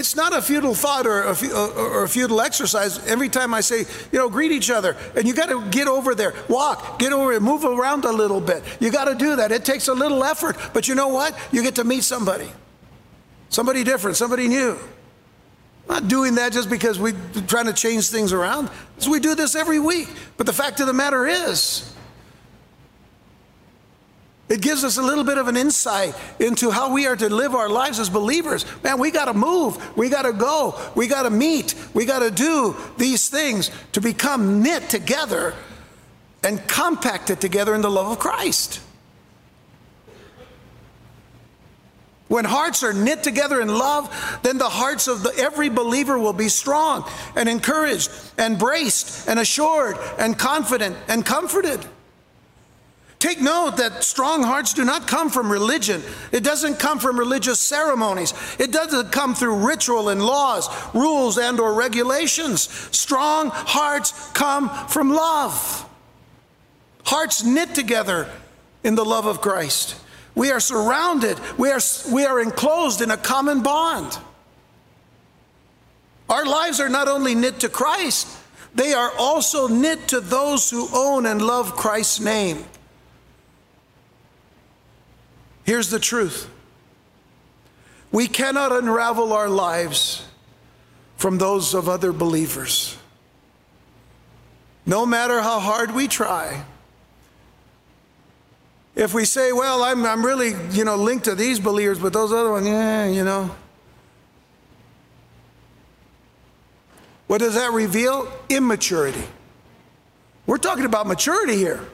[0.00, 1.34] It's not a futile thought or a,
[1.76, 3.06] or a futile exercise.
[3.06, 6.14] Every time I say, you know, greet each other, and you got to get over
[6.14, 8.64] there, walk, get over it, move around a little bit.
[8.80, 9.52] You got to do that.
[9.52, 11.38] It takes a little effort, but you know what?
[11.52, 12.50] You get to meet somebody,
[13.50, 14.78] somebody different, somebody new.
[15.86, 18.70] Not doing that just because we're trying to change things around.
[18.96, 20.08] So we do this every week.
[20.38, 21.89] But the fact of the matter is,
[24.50, 27.54] it gives us a little bit of an insight into how we are to live
[27.54, 28.66] our lives as believers.
[28.82, 29.96] Man, we got to move.
[29.96, 30.76] We got to go.
[30.96, 31.76] We got to meet.
[31.94, 35.54] We got to do these things to become knit together
[36.42, 38.80] and compacted together in the love of Christ.
[42.26, 46.32] When hearts are knit together in love, then the hearts of the, every believer will
[46.32, 51.84] be strong and encouraged and braced and assured and confident and comforted.
[53.20, 56.02] Take note that strong hearts do not come from religion.
[56.32, 58.32] It doesn't come from religious ceremonies.
[58.58, 62.62] It doesn't come through ritual and laws, rules and or regulations.
[62.96, 65.86] Strong hearts come from love.
[67.04, 68.26] Hearts knit together
[68.82, 69.96] in the love of Christ.
[70.34, 71.80] We are surrounded, we are,
[72.10, 74.16] we are enclosed in a common bond.
[76.30, 78.28] Our lives are not only knit to Christ,
[78.74, 82.64] they are also knit to those who own and love Christ's name.
[85.70, 86.50] Here's the truth
[88.10, 90.26] we cannot unravel our lives
[91.16, 92.98] from those of other believers.
[94.84, 96.64] No matter how hard we try.
[98.96, 102.32] If we say, well, I'm, I'm really, you know, linked to these believers, but those
[102.32, 103.54] other ones, yeah, you know.
[107.28, 108.28] What does that reveal?
[108.48, 109.22] Immaturity.
[110.46, 111.86] We're talking about maturity here.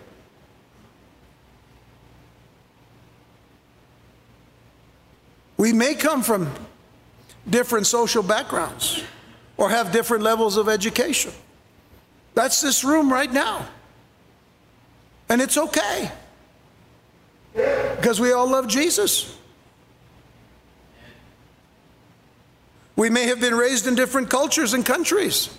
[5.57, 6.53] We may come from
[7.49, 9.03] different social backgrounds
[9.57, 11.33] or have different levels of education.
[12.35, 13.67] That's this room right now.
[15.29, 16.11] And it's okay
[17.55, 19.35] because we all love Jesus.
[22.95, 25.51] We may have been raised in different cultures and countries.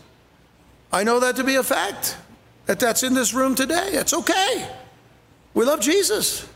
[0.91, 2.17] I know that to be a fact,
[2.65, 3.89] that that's in this room today.
[3.93, 4.67] It's okay.
[5.53, 6.47] We love Jesus.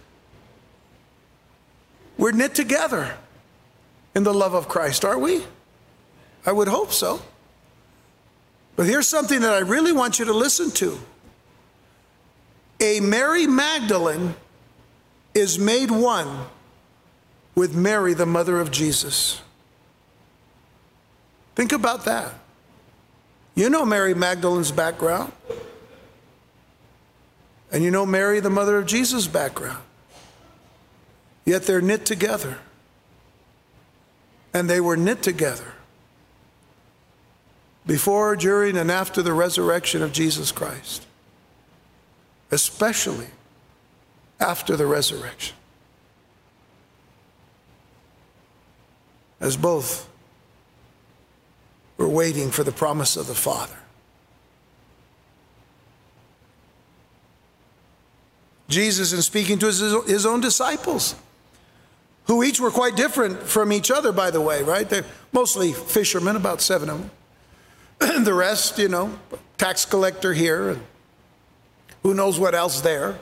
[2.18, 3.16] We're knit together
[4.16, 5.44] in the love of Christ, aren't we?
[6.46, 7.22] I would hope so.
[8.76, 10.98] But here's something that I really want you to listen to.
[12.80, 14.34] A Mary Magdalene
[15.34, 16.46] is made one
[17.54, 19.42] with Mary, the mother of Jesus.
[21.56, 22.34] Think about that.
[23.56, 25.32] You know Mary Magdalene's background.
[27.72, 29.84] And you know Mary, the mother of Jesus' background.
[31.46, 32.58] Yet they're knit together.
[34.54, 35.74] And they were knit together
[37.86, 41.06] before, during, and after the resurrection of Jesus Christ,
[42.52, 43.28] especially
[44.40, 45.56] after the resurrection.
[49.40, 50.10] As both
[51.98, 53.78] were waiting for the promise of the Father.
[58.68, 61.16] Jesus, in speaking to his, his own disciples,
[62.32, 64.88] who each were quite different from each other, by the way, right?
[64.88, 65.04] They're
[65.34, 67.12] mostly fishermen, about seven of them.
[68.00, 69.20] And the rest, you know,
[69.58, 70.82] tax collector here, and
[72.04, 73.20] who knows what else there.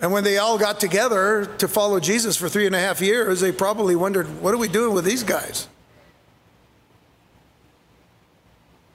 [0.00, 3.38] And when they all got together to follow Jesus for three and a half years,
[3.38, 5.68] they probably wondered, what are we doing with these guys?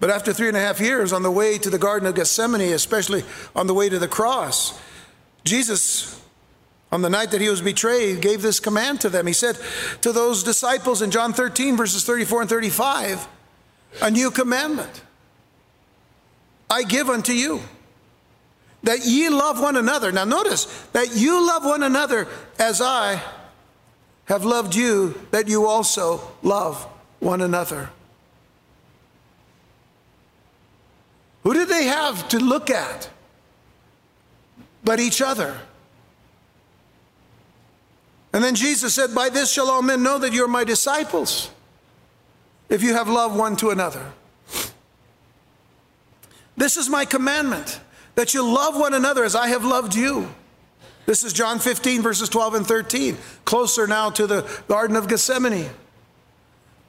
[0.01, 2.73] But after three and a half years, on the way to the Garden of Gethsemane,
[2.73, 3.23] especially
[3.55, 4.77] on the way to the cross,
[5.45, 6.19] Jesus,
[6.91, 9.27] on the night that he was betrayed, gave this command to them.
[9.27, 9.57] He said
[10.01, 13.27] to those disciples in John 13, verses 34 and 35,
[14.01, 15.03] A new commandment
[16.69, 17.61] I give unto you,
[18.83, 20.11] that ye love one another.
[20.11, 22.27] Now, notice that you love one another
[22.57, 23.21] as I
[24.25, 26.83] have loved you, that you also love
[27.19, 27.89] one another.
[31.43, 33.09] Who did they have to look at
[34.83, 35.59] but each other?
[38.33, 41.49] And then Jesus said, By this shall all men know that you're my disciples,
[42.69, 44.11] if you have love one to another.
[46.55, 47.79] This is my commandment,
[48.15, 50.29] that you love one another as I have loved you.
[51.05, 55.69] This is John 15, verses 12 and 13, closer now to the Garden of Gethsemane.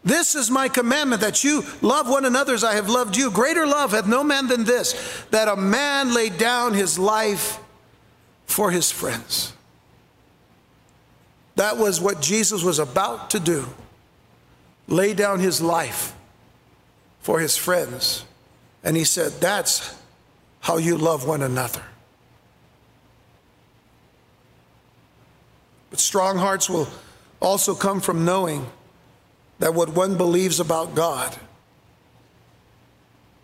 [0.05, 3.30] This is my commandment that you love one another as I have loved you.
[3.30, 7.59] Greater love hath no man than this, that a man lay down his life
[8.47, 9.53] for his friends.
[11.57, 13.66] That was what Jesus was about to do
[14.88, 16.14] lay down his life
[17.20, 18.24] for his friends.
[18.82, 19.96] And he said, That's
[20.61, 21.82] how you love one another.
[25.90, 26.88] But strong hearts will
[27.40, 28.66] also come from knowing
[29.59, 31.36] that what one believes about God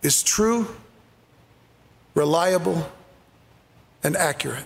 [0.03, 0.69] is true,
[2.15, 2.91] reliable,
[4.05, 4.65] and accurate.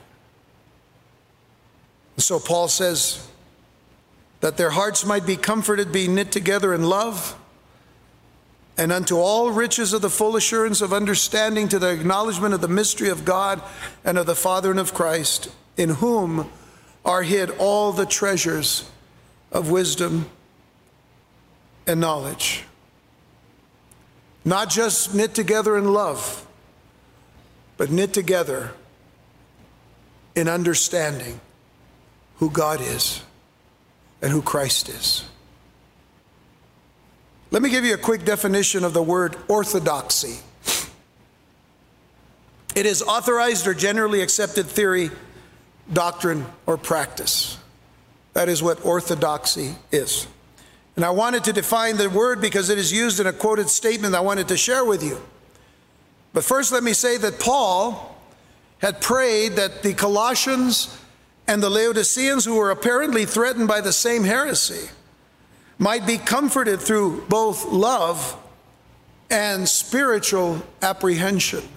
[2.17, 3.27] And so Paul says
[4.41, 7.37] that their hearts might be comforted, being knit together in love,
[8.77, 12.69] and unto all riches of the full assurance of understanding to the acknowledgement of the
[12.69, 13.63] mystery of God
[14.05, 16.51] and of the Father and of Christ, in whom
[17.05, 18.89] are hid all the treasures
[19.53, 20.31] of wisdom
[21.87, 22.65] and knowledge.
[24.45, 26.47] Not just knit together in love,
[27.77, 28.73] but knit together
[30.35, 31.41] in understanding
[32.37, 33.23] who God is
[34.23, 35.25] and who Christ is.
[37.51, 40.39] Let me give you a quick definition of the word orthodoxy.
[42.77, 45.11] It is authorized or generally accepted theory,
[45.93, 47.59] doctrine, or practice.
[48.35, 50.29] That is what orthodoxy is.
[50.95, 54.15] And I wanted to define the word because it is used in a quoted statement
[54.15, 55.21] I wanted to share with you.
[56.33, 58.17] But first, let me say that Paul
[58.79, 60.97] had prayed that the Colossians
[61.51, 64.89] and the Laodiceans, who were apparently threatened by the same heresy,
[65.79, 68.37] might be comforted through both love
[69.31, 71.69] and spiritual apprehension,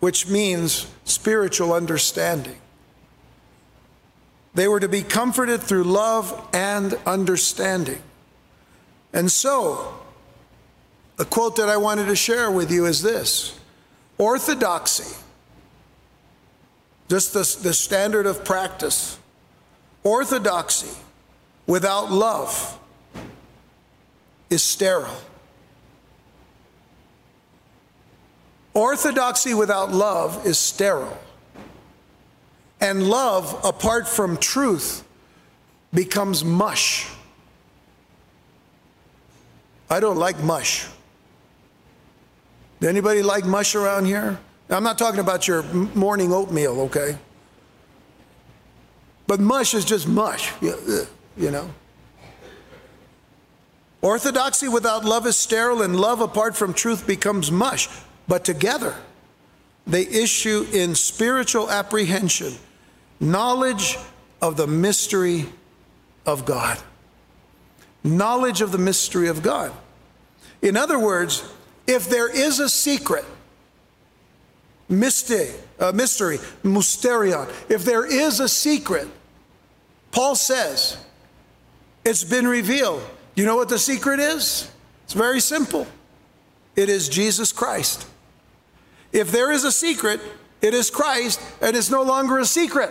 [0.00, 2.56] which means spiritual understanding.
[4.54, 8.02] They were to be comforted through love and understanding.
[9.12, 9.98] And so,
[11.16, 13.60] the quote that I wanted to share with you is this
[14.16, 15.14] Orthodoxy,
[17.08, 19.18] just the, the standard of practice,
[20.02, 20.90] orthodoxy
[21.66, 22.78] without love
[24.50, 25.20] is sterile.
[28.74, 31.18] Orthodoxy without love is sterile.
[32.80, 35.02] And love, apart from truth,
[35.94, 37.08] becomes mush.
[39.88, 40.86] I don't like mush.
[42.82, 44.38] Anybody like mush around here?
[44.68, 47.18] Now, I'm not talking about your morning oatmeal, okay?
[49.26, 51.04] But mush is just mush, uh,
[51.36, 51.70] you know.
[54.02, 57.88] Orthodoxy without love is sterile, and love apart from truth becomes mush.
[58.28, 58.94] But together,
[59.86, 62.54] they issue in spiritual apprehension
[63.18, 63.98] knowledge
[64.42, 65.46] of the mystery
[66.26, 66.78] of God.
[68.04, 69.72] Knowledge of the mystery of God.
[70.60, 71.48] In other words,
[71.86, 73.24] if there is a secret,
[74.88, 79.08] mystery, uh, mystery, mysterion, if there is a secret,
[80.10, 80.98] Paul says,
[82.04, 83.02] it's been revealed.
[83.34, 84.70] You know what the secret is?
[85.04, 85.86] It's very simple.
[86.74, 88.06] It is Jesus Christ.
[89.12, 90.20] If there is a secret,
[90.62, 92.90] it is Christ, and it's no longer a secret.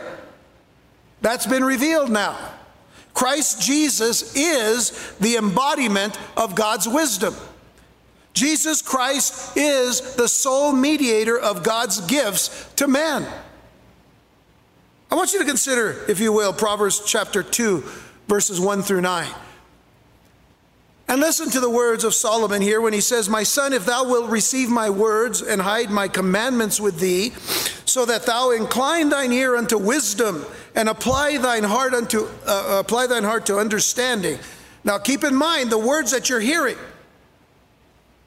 [1.21, 2.37] That's been revealed now.
[3.13, 7.33] Christ Jesus is the embodiment of God's wisdom.
[8.35, 13.25] Jesus Christ is the sole mediator of God's gifts to man.
[15.09, 17.83] I want you to consider, if you will, Proverbs chapter 2,
[18.27, 19.27] verses 1 through 9.
[21.07, 24.03] And listen to the words of Solomon here when he says, My son, if thou
[24.03, 27.29] wilt receive my words and hide my commandments with thee,
[27.85, 30.43] so that thou incline thine ear unto wisdom
[30.75, 34.39] and apply thine heart unto uh, apply thine heart to understanding.
[34.83, 36.75] Now keep in mind the words that you're hearing.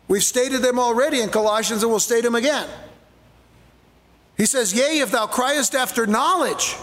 [0.09, 2.69] We've stated them already in Colossians and we'll state them again.
[4.37, 6.77] He says, Yea, if thou criest after knowledge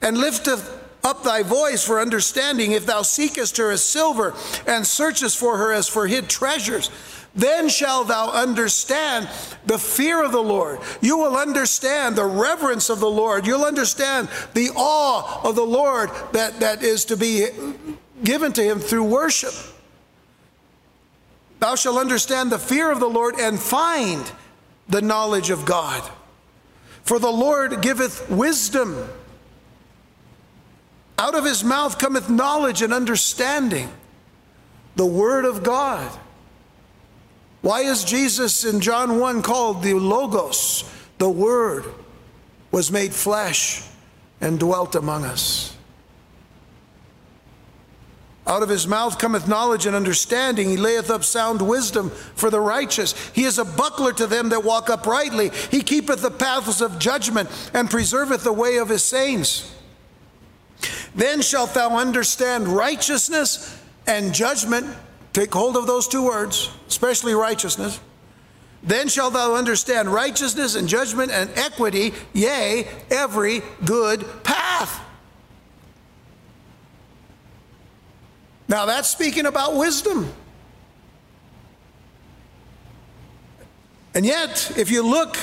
[0.00, 4.34] and lifteth up thy voice for understanding, if thou seekest her as silver
[4.66, 6.90] and searchest for her as for hid treasures,
[7.34, 9.28] then shalt thou understand
[9.66, 10.80] the fear of the Lord.
[11.00, 13.46] You will understand the reverence of the Lord.
[13.46, 17.46] You'll understand the awe of the Lord that, that is to be
[18.24, 19.54] given to him through worship.
[21.60, 24.30] Thou shalt understand the fear of the Lord and find
[24.88, 26.08] the knowledge of God.
[27.02, 29.08] For the Lord giveth wisdom.
[31.18, 33.88] Out of his mouth cometh knowledge and understanding,
[34.94, 36.10] the word of God.
[37.60, 40.84] Why is Jesus in John 1 called the Logos?
[41.18, 41.84] The Word
[42.70, 43.82] was made flesh
[44.40, 45.76] and dwelt among us.
[48.48, 50.70] Out of his mouth cometh knowledge and understanding.
[50.70, 53.12] He layeth up sound wisdom for the righteous.
[53.34, 55.50] He is a buckler to them that walk uprightly.
[55.70, 59.74] He keepeth the paths of judgment and preserveth the way of his saints.
[61.14, 64.86] Then shalt thou understand righteousness and judgment.
[65.34, 68.00] Take hold of those two words, especially righteousness.
[68.82, 75.04] Then shalt thou understand righteousness and judgment and equity, yea, every good path.
[78.68, 80.32] Now that's speaking about wisdom.
[84.14, 85.36] And yet, if you look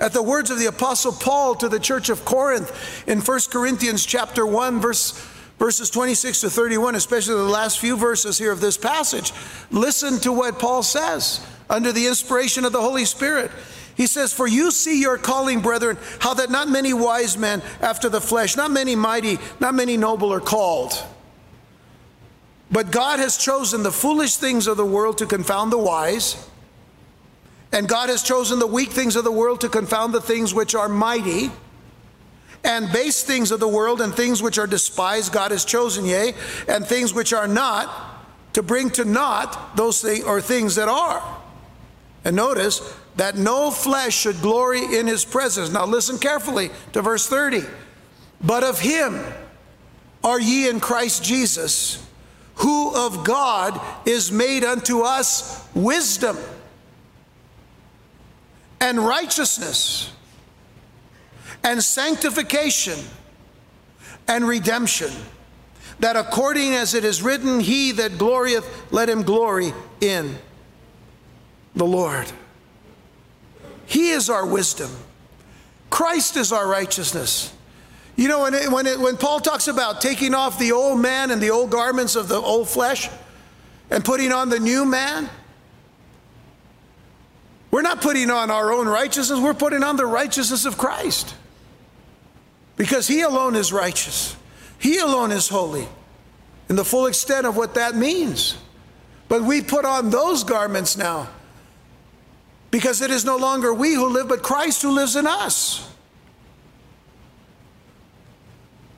[0.00, 4.06] at the words of the apostle Paul to the church of Corinth in 1 Corinthians
[4.06, 5.12] chapter 1 verse
[5.58, 9.32] verses 26 to 31 especially the last few verses here of this passage
[9.70, 13.50] listen to what Paul says under the inspiration of the Holy Spirit
[13.94, 18.08] he says for you see your calling brethren how that not many wise men after
[18.08, 20.94] the flesh not many mighty not many noble are called
[22.70, 26.48] but God has chosen the foolish things of the world to confound the wise
[27.72, 30.74] and God has chosen the weak things of the world to confound the things which
[30.74, 31.50] are mighty.
[32.62, 36.34] And base things of the world and things which are despised, God has chosen, yea,
[36.68, 37.88] and things which are not,
[38.52, 41.22] to bring to naught those things or things that are.
[42.24, 45.70] And notice that no flesh should glory in his presence.
[45.70, 47.62] Now listen carefully to verse 30.
[48.42, 49.24] But of him
[50.22, 52.04] are ye in Christ Jesus,
[52.60, 56.36] who of God is made unto us wisdom
[58.80, 60.12] and righteousness
[61.64, 62.98] and sanctification
[64.28, 65.10] and redemption,
[66.00, 70.36] that according as it is written, He that glorieth, let him glory in
[71.74, 72.30] the Lord.
[73.86, 74.90] He is our wisdom,
[75.88, 77.54] Christ is our righteousness.
[78.20, 81.30] You know, when, it, when, it, when Paul talks about taking off the old man
[81.30, 83.08] and the old garments of the old flesh
[83.88, 85.30] and putting on the new man,
[87.70, 91.34] we're not putting on our own righteousness, we're putting on the righteousness of Christ.
[92.76, 94.36] Because He alone is righteous,
[94.78, 95.88] He alone is holy,
[96.68, 98.58] in the full extent of what that means.
[99.28, 101.30] But we put on those garments now
[102.70, 105.89] because it is no longer we who live, but Christ who lives in us.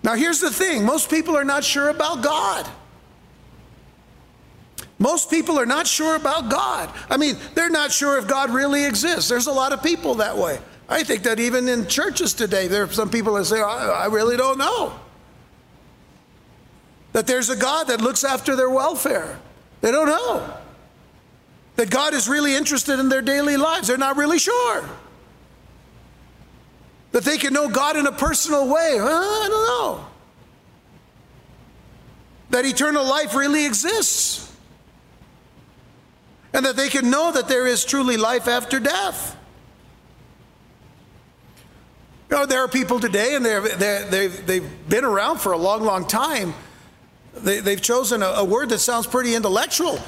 [0.03, 2.69] Now, here's the thing most people are not sure about God.
[4.99, 6.93] Most people are not sure about God.
[7.11, 9.29] I mean, they're not sure if God really exists.
[9.29, 10.61] There's a lot of people that way.
[10.89, 14.07] I think that even in churches today, there are some people that say, I, I
[14.07, 14.93] really don't know.
[17.13, 19.39] That there's a God that looks after their welfare.
[19.81, 20.57] They don't know.
[21.77, 23.89] That God is really interested in their daily lives.
[23.89, 24.89] They're not really sure.
[27.13, 28.99] That they can know God in a personal way.
[29.01, 30.07] I don't know.
[32.51, 34.51] That eternal life really exists.
[36.53, 39.37] and that they can know that there is truly life after death.
[42.31, 45.57] You know, there are people today, and they're, they're, they've, they've been around for a
[45.57, 46.55] long, long time.
[47.35, 49.99] They, they've chosen a, a word that sounds pretty intellectual.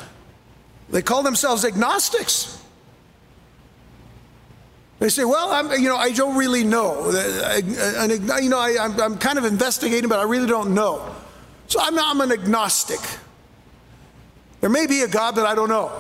[0.90, 2.62] They call themselves agnostics.
[5.05, 7.11] They say, well, I'm, you know, I don't really know.
[7.11, 11.14] You know, I, am I'm kind of investigating, but I really don't know.
[11.66, 13.00] So I'm, I'm an agnostic.
[14.62, 15.92] There may be a God, that I don't know.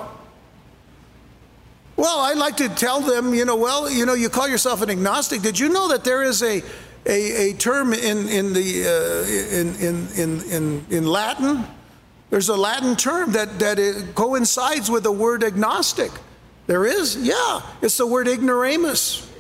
[1.96, 4.88] Well, I like to tell them, you know, well, you know, you call yourself an
[4.88, 5.42] agnostic.
[5.42, 6.62] Did you know that there is a,
[7.04, 11.66] a, a term in, in, the, uh, in, in, in, in, in Latin?
[12.30, 16.10] There's a Latin term that, that coincides with the word agnostic.
[16.66, 17.16] There is?
[17.16, 17.60] Yeah.
[17.82, 19.30] It's the word ignoramus.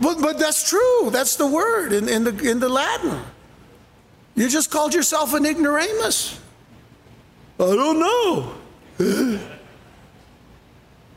[0.00, 1.10] But, but that's true.
[1.10, 3.20] That's the word in, in, the, in the Latin.
[4.34, 6.40] You just called yourself an ignoramus.
[7.58, 8.54] I don't know.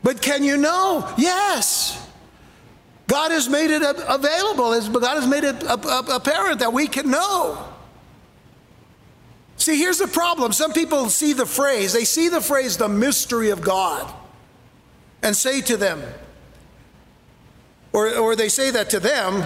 [0.02, 1.10] but can you know?
[1.16, 2.06] Yes.
[3.06, 4.78] God has made it available.
[5.00, 7.73] God has made it apparent that we can know.
[9.56, 10.52] See, here's the problem.
[10.52, 14.12] Some people see the phrase, they see the phrase, the mystery of God,
[15.22, 16.02] and say to them,
[17.92, 19.44] or, or they say that to them,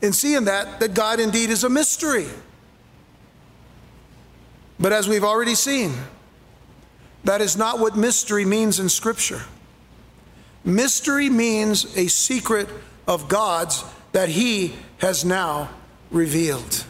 [0.00, 2.26] in seeing that, that God indeed is a mystery.
[4.80, 5.92] But as we've already seen,
[7.24, 9.42] that is not what mystery means in Scripture.
[10.64, 12.68] Mystery means a secret
[13.06, 15.70] of God's that He has now
[16.10, 16.84] revealed.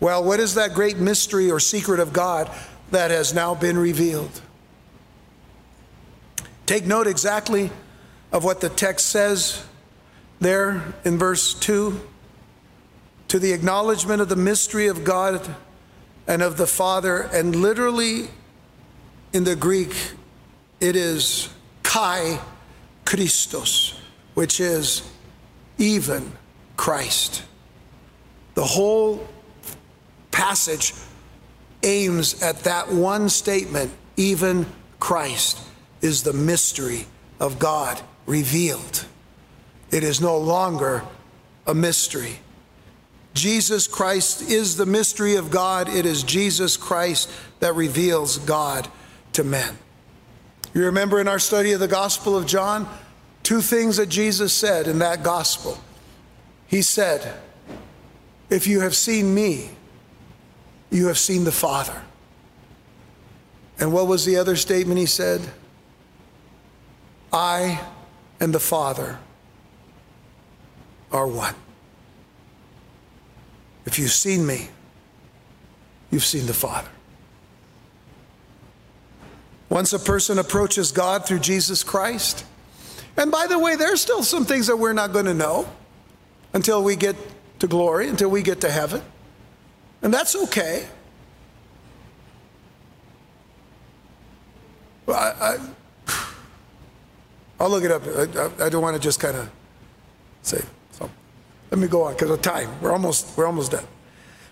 [0.00, 2.50] Well, what is that great mystery or secret of God
[2.90, 4.42] that has now been revealed?
[6.66, 7.70] Take note exactly
[8.32, 9.64] of what the text says
[10.40, 12.00] there in verse 2
[13.28, 15.54] to the acknowledgement of the mystery of God
[16.26, 17.22] and of the Father.
[17.32, 18.28] And literally
[19.32, 19.94] in the Greek,
[20.80, 21.48] it is
[21.82, 22.40] kai
[23.04, 23.98] Christos,
[24.34, 25.08] which is
[25.78, 26.32] even
[26.76, 27.42] Christ.
[28.54, 29.26] The whole
[30.36, 30.92] passage
[31.82, 34.66] aims at that one statement even
[35.00, 35.58] Christ
[36.02, 37.06] is the mystery
[37.40, 39.06] of God revealed.
[39.90, 41.02] It is no longer
[41.66, 42.40] a mystery.
[43.32, 45.88] Jesus Christ is the mystery of God.
[45.88, 47.30] It is Jesus Christ
[47.60, 48.88] that reveals God
[49.32, 49.78] to men.
[50.74, 52.86] You remember in our study of the Gospel of John,
[53.42, 55.78] two things that Jesus said in that Gospel.
[56.66, 57.38] He said,
[58.50, 59.70] If you have seen me,
[60.90, 62.02] you have seen the Father.
[63.78, 65.40] And what was the other statement he said?
[67.32, 67.80] I
[68.40, 69.18] and the Father
[71.12, 71.54] are one.
[73.84, 74.68] If you've seen me,
[76.10, 76.88] you've seen the Father.
[79.68, 82.44] Once a person approaches God through Jesus Christ,
[83.16, 85.68] and by the way, there's still some things that we're not going to know
[86.52, 87.16] until we get
[87.58, 89.02] to glory, until we get to heaven.
[90.06, 90.86] And that's okay.
[95.08, 95.58] I, I,
[97.58, 98.02] will look it up.
[98.06, 99.50] I, I, I don't want to just kind of
[100.42, 100.62] say.
[100.92, 101.10] So
[101.72, 102.70] let me go on because of time.
[102.80, 103.84] We're almost, we're almost done.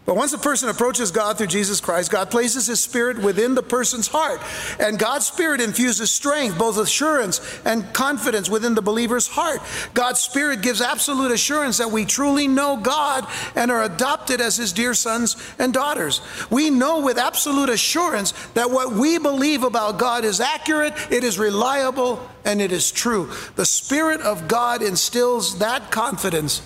[0.07, 3.62] But once a person approaches God through Jesus Christ, God places his spirit within the
[3.62, 4.38] person's heart.
[4.78, 9.61] And God's spirit infuses strength, both assurance and confidence within the believer's heart.
[9.94, 13.26] God's spirit gives absolute assurance that we truly know God
[13.57, 16.20] and are adopted as his dear sons and daughters.
[16.50, 21.38] We know with absolute assurance that what we believe about God is accurate, it is
[21.38, 23.30] reliable, and it is true.
[23.57, 26.61] The spirit of God instills that confidence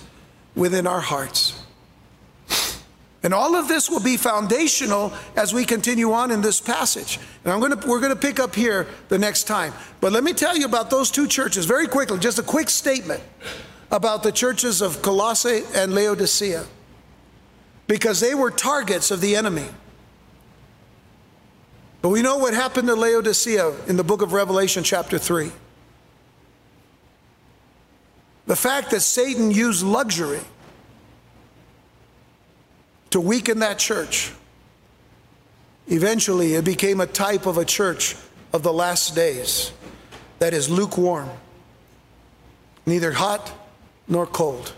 [0.55, 1.53] within our hearts.
[3.21, 7.19] And all of this will be foundational as we continue on in this passage.
[7.43, 9.73] And I'm to, we're going to pick up here the next time.
[9.99, 13.21] But let me tell you about those two churches very quickly, just a quick statement
[13.91, 16.65] about the churches of Colossae and Laodicea,
[17.87, 19.67] because they were targets of the enemy.
[22.01, 25.51] But we know what happened to Laodicea in the book of Revelation, chapter 3.
[28.47, 30.39] The fact that Satan used luxury
[33.11, 34.31] to weaken that church.
[35.87, 38.15] Eventually, it became a type of a church
[38.53, 39.71] of the last days
[40.37, 41.29] that is lukewarm,
[42.85, 43.51] neither hot
[44.07, 44.73] nor cold.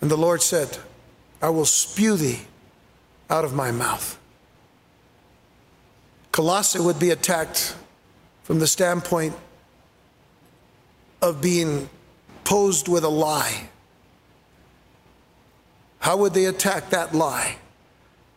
[0.00, 0.78] And the Lord said,
[1.40, 2.40] I will spew thee
[3.30, 4.18] out of my mouth.
[6.32, 7.74] Colossae would be attacked
[8.44, 9.34] from the standpoint
[11.22, 11.88] of being
[12.44, 13.69] posed with a lie
[16.00, 17.56] how would they attack that lie?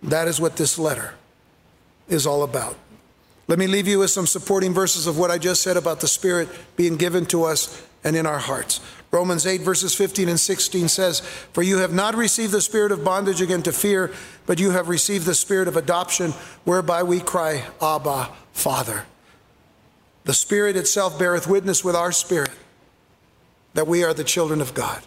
[0.04, 1.16] That is what this letter
[2.08, 2.78] is all about.
[3.48, 6.08] Let me leave you with some supporting verses of what I just said about the
[6.08, 8.80] Spirit being given to us and in our hearts.
[9.12, 13.04] Romans 8, verses 15 and 16 says, For you have not received the spirit of
[13.04, 14.12] bondage again to fear,
[14.46, 16.32] but you have received the spirit of adoption,
[16.64, 19.06] whereby we cry, Abba, Father.
[20.24, 22.52] The Spirit itself beareth witness with our spirit
[23.74, 25.04] that we are the children of God.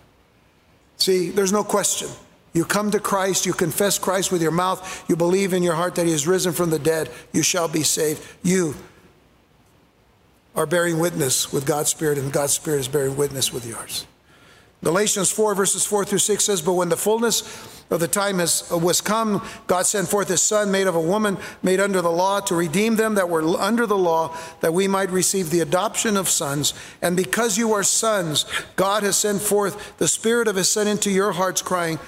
[0.99, 2.09] See, there's no question.
[2.57, 5.95] You come to Christ, you confess Christ with your mouth, you believe in your heart
[5.97, 8.27] that He has risen from the dead, you shall be saved.
[8.43, 8.75] You
[10.55, 14.07] are bearing witness with God's Spirit, and God's Spirit is bearing witness with yours.
[14.83, 17.43] Galatians 4, verses 4 through 6 says, But when the fullness
[17.91, 21.01] of the time has, uh, was come, God sent forth his Son, made of a
[21.01, 24.89] woman, made under the law, to redeem them that were under the law, that we
[24.89, 26.73] might receive the adoption of sons.
[27.03, 28.47] And because you are sons,
[28.77, 31.99] God has sent forth the Spirit of his Son into your hearts, crying,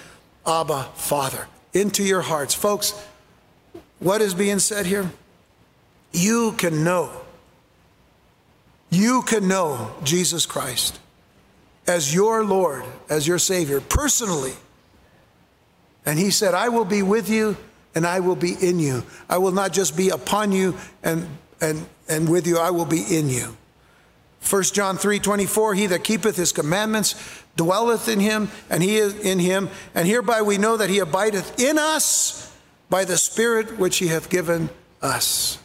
[0.46, 2.54] Abba, Father, into your hearts.
[2.54, 2.94] Folks,
[3.98, 5.10] what is being said here?
[6.12, 7.10] You can know
[8.90, 10.98] you can know Jesus Christ
[11.86, 14.54] as your Lord, as your Savior, personally.
[16.06, 17.56] And He said, I will be with you
[17.94, 19.04] and I will be in you.
[19.28, 21.26] I will not just be upon you and,
[21.60, 23.56] and, and with you, I will be in you.
[24.48, 27.14] 1 John 3 24, he that keepeth his commandments
[27.56, 29.68] dwelleth in him, and he is in him.
[29.94, 32.56] And hereby we know that he abideth in us
[32.88, 34.70] by the Spirit which he hath given
[35.02, 35.58] us.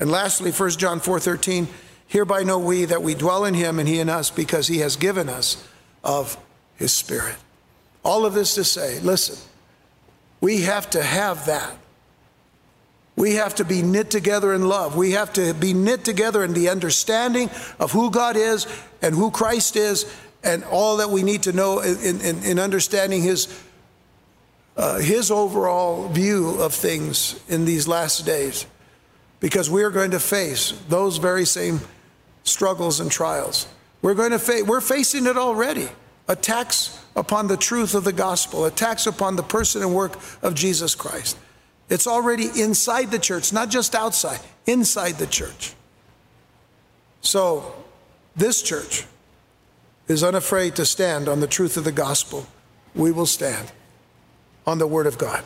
[0.00, 1.68] And lastly, 1 John 4 13,
[2.06, 4.96] Hereby know we that we dwell in him and he in us because he has
[4.96, 5.66] given us
[6.02, 6.36] of
[6.76, 7.36] his spirit.
[8.04, 9.36] All of this to say, listen,
[10.40, 11.76] we have to have that.
[13.16, 14.96] We have to be knit together in love.
[14.96, 17.48] We have to be knit together in the understanding
[17.78, 18.66] of who God is
[19.02, 20.12] and who Christ is
[20.42, 23.48] and all that we need to know in, in, in understanding his,
[24.76, 28.66] uh, his overall view of things in these last days.
[29.40, 31.80] Because we are going to face those very same
[32.42, 33.68] struggles and trials.
[34.02, 35.88] We're going to face, we're facing it already.
[36.26, 40.94] Attacks upon the truth of the gospel, attacks upon the person and work of Jesus
[40.94, 41.38] Christ.
[41.94, 45.74] It's already inside the church, not just outside, inside the church.
[47.20, 47.72] So,
[48.34, 49.06] this church
[50.08, 52.48] is unafraid to stand on the truth of the gospel.
[52.96, 53.70] We will stand
[54.66, 55.44] on the word of God.